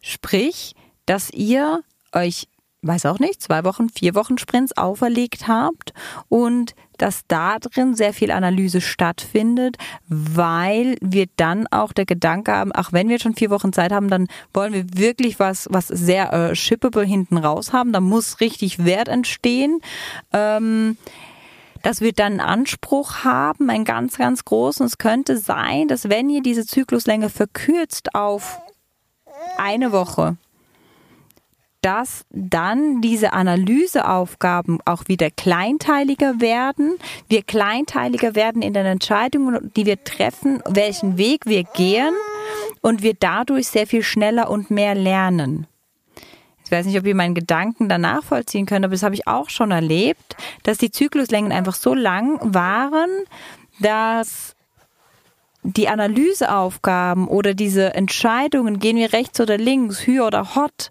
Sprich, 0.00 0.74
dass 1.04 1.30
ihr 1.30 1.82
euch, 2.16 2.48
weiß 2.82 3.06
auch 3.06 3.18
nicht, 3.18 3.42
zwei 3.42 3.64
Wochen, 3.64 3.88
vier 3.88 4.14
Wochen 4.14 4.38
Sprints 4.38 4.76
auferlegt 4.76 5.48
habt 5.48 5.92
und 6.28 6.74
dass 6.98 7.22
da 7.28 7.58
drin 7.58 7.94
sehr 7.94 8.12
viel 8.12 8.30
Analyse 8.30 8.80
stattfindet, 8.80 9.76
weil 10.08 10.96
wir 11.00 11.26
dann 11.36 11.66
auch 11.70 11.92
der 11.92 12.06
Gedanke 12.06 12.52
haben, 12.52 12.70
ach, 12.74 12.92
wenn 12.92 13.08
wir 13.08 13.18
schon 13.18 13.34
vier 13.34 13.50
Wochen 13.50 13.72
Zeit 13.72 13.92
haben, 13.92 14.08
dann 14.08 14.28
wollen 14.54 14.72
wir 14.72 14.84
wirklich 14.94 15.38
was, 15.38 15.68
was 15.70 15.88
sehr 15.88 16.32
äh, 16.32 16.54
shippable 16.56 17.04
hinten 17.04 17.36
raus 17.36 17.72
haben. 17.72 17.92
Da 17.92 18.00
muss 18.00 18.40
richtig 18.40 18.84
Wert 18.84 19.08
entstehen. 19.08 19.80
Ähm, 20.32 20.96
dass 21.82 22.00
wir 22.00 22.12
dann 22.12 22.40
einen 22.40 22.40
Anspruch 22.40 23.22
haben, 23.22 23.70
einen 23.70 23.84
ganz, 23.84 24.16
ganz 24.18 24.44
großen. 24.44 24.84
Es 24.84 24.98
könnte 24.98 25.38
sein, 25.38 25.86
dass 25.86 26.08
wenn 26.08 26.28
ihr 26.28 26.42
diese 26.42 26.66
Zykluslänge 26.66 27.30
verkürzt 27.30 28.12
auf 28.12 28.58
eine 29.56 29.92
Woche, 29.92 30.36
dass 31.86 32.24
dann 32.30 33.00
diese 33.00 33.32
Analyseaufgaben 33.32 34.80
auch 34.84 35.04
wieder 35.06 35.30
kleinteiliger 35.30 36.40
werden. 36.40 36.98
Wir 37.28 37.44
kleinteiliger 37.44 38.34
werden 38.34 38.60
in 38.60 38.74
den 38.74 38.86
Entscheidungen, 38.86 39.70
die 39.76 39.86
wir 39.86 40.02
treffen, 40.02 40.60
welchen 40.66 41.16
Weg 41.16 41.46
wir 41.46 41.62
gehen 41.62 42.12
und 42.80 43.04
wir 43.04 43.14
dadurch 43.14 43.68
sehr 43.68 43.86
viel 43.86 44.02
schneller 44.02 44.50
und 44.50 44.68
mehr 44.68 44.96
lernen. 44.96 45.68
Ich 46.64 46.72
weiß 46.72 46.86
nicht, 46.86 46.98
ob 46.98 47.06
ihr 47.06 47.14
meinen 47.14 47.36
Gedanken 47.36 47.88
danach 47.88 48.24
vollziehen 48.24 48.66
könnt, 48.66 48.84
aber 48.84 48.94
das 48.94 49.04
habe 49.04 49.14
ich 49.14 49.28
auch 49.28 49.48
schon 49.48 49.70
erlebt, 49.70 50.34
dass 50.64 50.78
die 50.78 50.90
Zykluslängen 50.90 51.52
einfach 51.52 51.76
so 51.76 51.94
lang 51.94 52.40
waren, 52.42 53.10
dass 53.78 54.56
die 55.62 55.88
Analyseaufgaben 55.88 57.28
oder 57.28 57.54
diese 57.54 57.94
Entscheidungen, 57.94 58.80
gehen 58.80 58.96
wir 58.96 59.12
rechts 59.12 59.40
oder 59.40 59.56
links, 59.56 60.04
Hü 60.04 60.22
oder 60.22 60.56
Hot, 60.56 60.90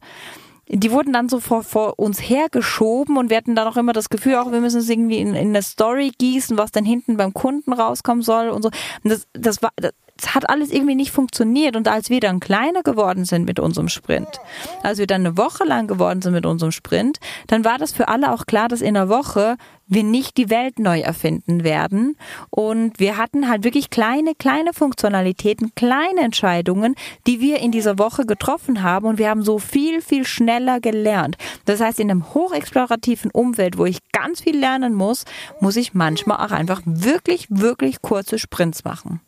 die 0.68 0.92
wurden 0.92 1.14
dann 1.14 1.30
so 1.30 1.40
vor, 1.40 1.64
vor 1.64 2.00
uns 2.00 2.20
hergeschoben 2.20 3.18
und 3.18 3.30
wir 3.30 3.38
hatten 3.38 3.56
dann 3.56 3.68
auch 3.68 3.78
immer 3.78 3.94
das 3.94 4.10
Gefühl, 4.10 4.36
auch 4.36 4.52
wir 4.52 4.62
müssen 4.62 4.80
es 4.80 4.90
irgendwie 4.90 5.20
in, 5.20 5.36
in 5.36 5.50
eine 5.50 5.62
Story 5.62 6.12
gießen, 6.18 6.58
was 6.58 6.72
dann 6.72 6.86
hinten 6.86 7.18
beim 7.18 7.34
Kunden 7.34 7.74
rauskommen 7.74 8.24
soll 8.24 8.50
und 8.50 8.64
so. 8.64 8.70
Und 9.04 9.12
das, 9.12 9.28
das 9.34 9.62
war, 9.62 9.72
das, 9.76 9.94
es 10.18 10.34
hat 10.34 10.50
alles 10.50 10.72
irgendwie 10.72 10.96
nicht 10.96 11.12
funktioniert. 11.12 11.76
Und 11.76 11.88
als 11.88 12.10
wir 12.10 12.20
dann 12.20 12.40
kleiner 12.40 12.84
geworden 12.84 13.26
sind 13.26 13.46
mit 13.46 13.60
unserem 13.60 13.90
Sprint, 13.90 14.40
als 14.82 14.98
wir 14.98 15.08
dann 15.08 15.26
eine 15.26 15.38
Woche 15.38 15.66
lang 15.66 15.88
geworden 15.88 16.22
sind 16.22 16.34
mit 16.34 16.46
unserem 16.46 16.72
Sprint, 16.72 17.20
dann 17.48 17.66
war 17.66 17.78
das 17.78 17.92
für 17.92 18.08
alle 18.08 18.32
auch 18.32 18.46
klar, 18.46 18.70
dass 18.70 18.82
in 18.82 18.96
einer 18.96 19.10
Woche 19.10 19.58
wir 19.88 20.04
nicht 20.04 20.38
die 20.38 20.50
Welt 20.50 20.80
neu 20.80 21.02
erfinden 21.02 21.64
werden. 21.64 22.18
Und 22.50 23.00
wir 23.00 23.18
hatten 23.18 23.50
halt 23.50 23.64
wirklich 23.64 23.90
kleine, 23.90 24.36
kleine 24.36 24.74
Funktionalitäten, 24.74 25.76
kleine 25.76 26.22
Entscheidungen, 26.22 26.96
die 27.28 27.42
wir 27.42 27.60
in 27.60 27.72
dieser 27.72 28.00
Woche 28.00 28.26
getroffen 28.26 28.84
haben. 28.84 29.06
Und 29.06 29.18
wir 29.18 29.30
haben 29.30 29.44
so 29.44 29.60
viel, 29.60 30.02
viel 30.02 30.26
schneller 30.26 30.80
gelernt. 30.80 31.38
Das 31.66 31.82
heißt, 31.82 32.00
in 32.00 32.10
einem 32.10 32.34
hochexplorativen 32.34 33.32
Umfeld, 33.32 33.78
wo 33.78 33.86
ich 33.86 34.00
ganz 34.12 34.42
viel 34.42 34.58
lernen 34.58 34.94
muss, 34.94 35.26
muss 35.60 35.76
ich 35.76 35.94
manchmal 35.94 36.46
auch 36.46 36.52
einfach 36.52 36.82
wirklich, 36.86 37.48
wirklich 37.50 38.02
kurze 38.02 38.40
Sprints 38.40 38.86
machen. 38.86 39.20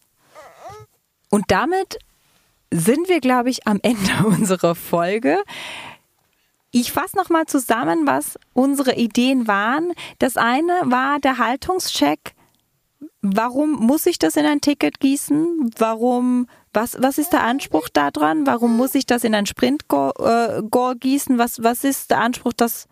Und 1.30 1.46
damit 1.50 2.00
sind 2.72 3.10
wir, 3.10 3.20
glaube 3.20 3.50
ich, 3.50 3.68
am 3.68 3.80
Ende 3.82 4.12
unserer 4.26 4.76
Folge. 4.76 5.38
Ich 6.72 6.92
fasse 6.92 7.16
nochmal 7.16 7.46
zusammen, 7.46 8.06
was 8.06 8.38
unsere 8.54 8.96
Ideen 8.96 9.48
waren. 9.48 9.94
Das 10.20 10.38
eine 10.38 10.74
war 10.86 11.20
der 11.20 11.38
Haltungscheck. 11.38 12.34
Warum 13.22 13.72
muss 13.72 14.06
ich 14.06 14.20
das 14.20 14.36
in 14.36 14.46
ein 14.46 14.62
Ticket 14.62 15.00
gießen? 15.00 15.72
Warum, 15.78 16.48
was, 16.74 16.98
was 17.02 17.18
ist 17.18 17.34
der 17.34 17.44
Anspruch 17.44 17.90
daran? 17.90 18.46
Warum 18.46 18.76
muss 18.78 18.96
ich 18.96 19.06
das 19.06 19.24
in 19.24 19.34
ein 19.34 19.46
Sprint-Goal 19.46 20.14
äh, 20.94 20.96
gießen? 21.00 21.38
Was, 21.38 21.64
was 21.64 21.84
ist 21.84 22.12
der 22.12 22.20
Anspruch, 22.20 22.54
dass 22.54 22.88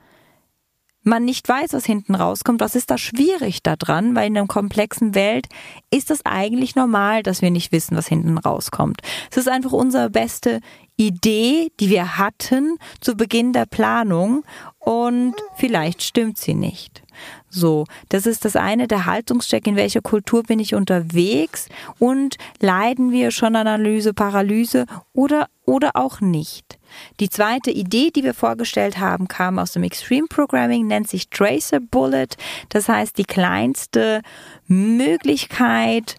man 1.06 1.24
nicht 1.24 1.48
weiß, 1.48 1.74
was 1.74 1.86
hinten 1.86 2.16
rauskommt, 2.16 2.62
was 2.62 2.76
ist 2.76 2.92
da 2.92 2.98
schwierig 2.98 3.64
daran? 3.64 4.16
Weil 4.16 4.28
in 4.28 4.38
einer 4.38 4.48
komplexen 4.48 5.16
Welt 5.16 5.48
ist 5.92 6.12
es 6.12 6.26
eigentlich 6.26 6.76
normal, 6.76 7.24
dass 7.24 7.42
wir 7.42 7.52
nicht 7.52 7.72
wissen, 7.72 7.96
was 7.96 8.08
hinten 8.08 8.38
rauskommt. 8.38 9.02
Es 9.30 9.38
ist 9.38 9.48
einfach 9.48 9.72
unsere 9.72 10.10
beste 10.10 10.62
Idee, 10.98 11.72
die 11.80 11.90
wir 11.90 12.18
hatten 12.18 12.78
zu 13.02 13.16
Beginn 13.16 13.52
der 13.52 13.66
Planung 13.66 14.44
und 14.80 15.36
vielleicht 15.58 16.04
stimmt 16.04 16.38
sie 16.38 16.54
nicht. 16.54 17.04
So, 17.50 17.86
das 18.10 18.26
ist 18.26 18.46
das 18.46 18.56
eine, 18.56 18.88
der 18.88 19.06
Haltungscheck, 19.06 19.68
in 19.68 19.76
welcher 19.76 20.02
Kultur 20.02 20.44
bin 20.44 20.60
ich 20.60 20.76
unterwegs 20.76 21.68
und 22.00 22.38
leiden 22.62 23.12
wir 23.12 23.32
schon 23.32 23.56
Analyse, 23.56 24.14
Paralyse 24.14 24.86
oder, 25.14 25.48
oder 25.66 25.92
auch 25.96 26.22
nicht. 26.22 26.78
Die 27.20 27.30
zweite 27.30 27.72
Idee, 27.72 28.12
die 28.12 28.24
wir 28.24 28.34
vorgestellt 28.34 29.00
haben, 29.00 29.28
kam 29.28 29.60
aus 29.60 29.74
dem 29.74 29.84
Extreme 29.84 30.28
Programming, 30.28 30.88
nennt 30.88 31.10
sich 31.10 31.30
Tracer 31.30 31.80
Bullet. 31.80 32.30
Das 32.70 32.88
heißt, 32.88 33.18
die 33.18 33.26
kleinste 33.26 34.22
Möglichkeit, 34.68 36.18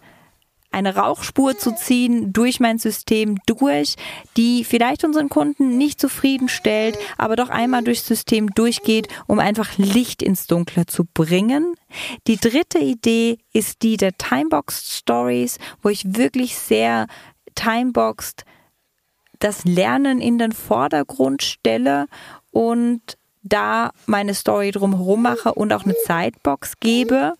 eine 0.76 0.94
Rauchspur 0.94 1.56
zu 1.56 1.74
ziehen 1.74 2.34
durch 2.34 2.60
mein 2.60 2.78
System 2.78 3.38
durch, 3.46 3.94
die 4.36 4.62
vielleicht 4.62 5.04
unseren 5.04 5.30
Kunden 5.30 5.78
nicht 5.78 5.98
zufriedenstellt, 5.98 6.98
aber 7.16 7.34
doch 7.34 7.48
einmal 7.48 7.82
durchs 7.82 8.06
System 8.06 8.50
durchgeht, 8.50 9.08
um 9.26 9.38
einfach 9.38 9.78
Licht 9.78 10.22
ins 10.22 10.46
Dunkle 10.46 10.84
zu 10.84 11.04
bringen. 11.04 11.76
Die 12.26 12.36
dritte 12.36 12.78
Idee 12.78 13.38
ist 13.54 13.82
die 13.82 13.96
der 13.96 14.18
Timeboxed 14.18 14.92
Stories, 14.92 15.58
wo 15.80 15.88
ich 15.88 16.16
wirklich 16.16 16.58
sehr 16.58 17.06
timeboxed 17.54 18.44
das 19.38 19.64
Lernen 19.64 20.20
in 20.20 20.38
den 20.38 20.52
Vordergrund 20.52 21.42
stelle 21.42 22.06
und 22.50 23.00
da 23.42 23.90
meine 24.06 24.34
Story 24.34 24.72
drumherum 24.72 25.22
mache 25.22 25.54
und 25.54 25.72
auch 25.72 25.84
eine 25.84 25.94
Zeitbox 26.04 26.80
gebe. 26.80 27.34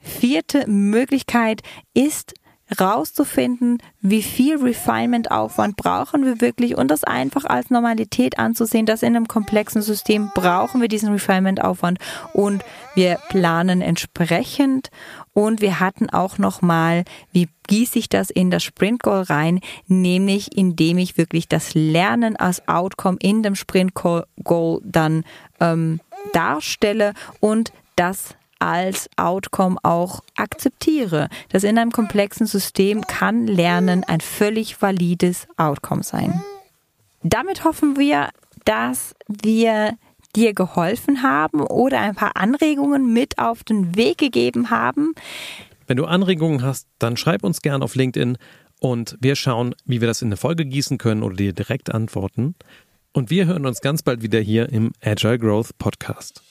Vierte 0.00 0.68
Möglichkeit 0.68 1.62
ist 1.94 2.34
rauszufinden, 2.80 3.78
wie 4.00 4.22
viel 4.22 4.56
Refinement-Aufwand 4.56 5.76
brauchen 5.76 6.24
wir 6.24 6.40
wirklich 6.40 6.76
und 6.76 6.90
das 6.90 7.04
einfach 7.04 7.44
als 7.44 7.70
Normalität 7.70 8.38
anzusehen, 8.38 8.86
dass 8.86 9.02
in 9.02 9.14
einem 9.14 9.28
komplexen 9.28 9.82
System 9.82 10.30
brauchen 10.34 10.80
wir 10.80 10.88
diesen 10.88 11.12
Refinement-Aufwand 11.12 11.98
und 12.32 12.64
wir 12.94 13.18
planen 13.28 13.82
entsprechend 13.82 14.90
und 15.34 15.60
wir 15.60 15.80
hatten 15.80 16.08
auch 16.08 16.38
nochmal, 16.38 17.04
wie 17.32 17.48
gieße 17.66 17.98
ich 17.98 18.08
das 18.08 18.30
in 18.30 18.50
das 18.50 18.62
Sprint 18.62 19.02
Goal 19.02 19.22
rein, 19.22 19.60
nämlich 19.86 20.56
indem 20.56 20.98
ich 20.98 21.18
wirklich 21.18 21.48
das 21.48 21.74
Lernen 21.74 22.36
als 22.36 22.66
Outcome 22.68 23.18
in 23.20 23.42
dem 23.42 23.56
Sprint 23.56 23.92
Goal 23.94 24.80
dann 24.84 25.24
ähm, 25.60 26.00
darstelle 26.32 27.12
und 27.40 27.72
das 27.96 28.36
als 28.60 29.10
Outcome 29.16 29.76
auch 29.82 30.20
akzeptiere. 30.36 31.28
Dass 31.50 31.64
in 31.64 31.78
einem 31.78 31.90
komplexen 31.90 32.46
System 32.46 33.02
kann 33.02 33.46
Lernen 33.46 34.04
ein 34.04 34.20
völlig 34.20 34.80
valides 34.80 35.46
Outcome 35.56 36.02
sein. 36.02 36.42
Damit 37.22 37.64
hoffen 37.64 37.98
wir, 37.98 38.30
dass 38.64 39.14
wir 39.26 39.96
dir 40.36 40.54
geholfen 40.54 41.22
haben 41.22 41.60
oder 41.60 42.00
ein 42.00 42.14
paar 42.14 42.36
Anregungen 42.36 43.12
mit 43.12 43.38
auf 43.38 43.64
den 43.64 43.96
Weg 43.96 44.18
gegeben 44.18 44.70
haben. 44.70 45.14
Wenn 45.86 45.96
du 45.96 46.04
Anregungen 46.04 46.62
hast, 46.62 46.88
dann 46.98 47.16
schreib 47.16 47.44
uns 47.44 47.62
gern 47.62 47.82
auf 47.82 47.94
LinkedIn 47.94 48.38
und 48.80 49.16
wir 49.20 49.36
schauen, 49.36 49.74
wie 49.84 50.00
wir 50.00 50.08
das 50.08 50.22
in 50.22 50.28
eine 50.28 50.36
Folge 50.36 50.64
gießen 50.64 50.98
können 50.98 51.22
oder 51.22 51.36
dir 51.36 51.52
direkt 51.52 51.92
antworten. 51.92 52.54
Und 53.12 53.30
wir 53.30 53.46
hören 53.46 53.66
uns 53.66 53.80
ganz 53.80 54.02
bald 54.02 54.22
wieder 54.22 54.40
hier 54.40 54.68
im 54.70 54.92
Agile 55.02 55.38
Growth 55.38 55.78
Podcast. 55.78 56.42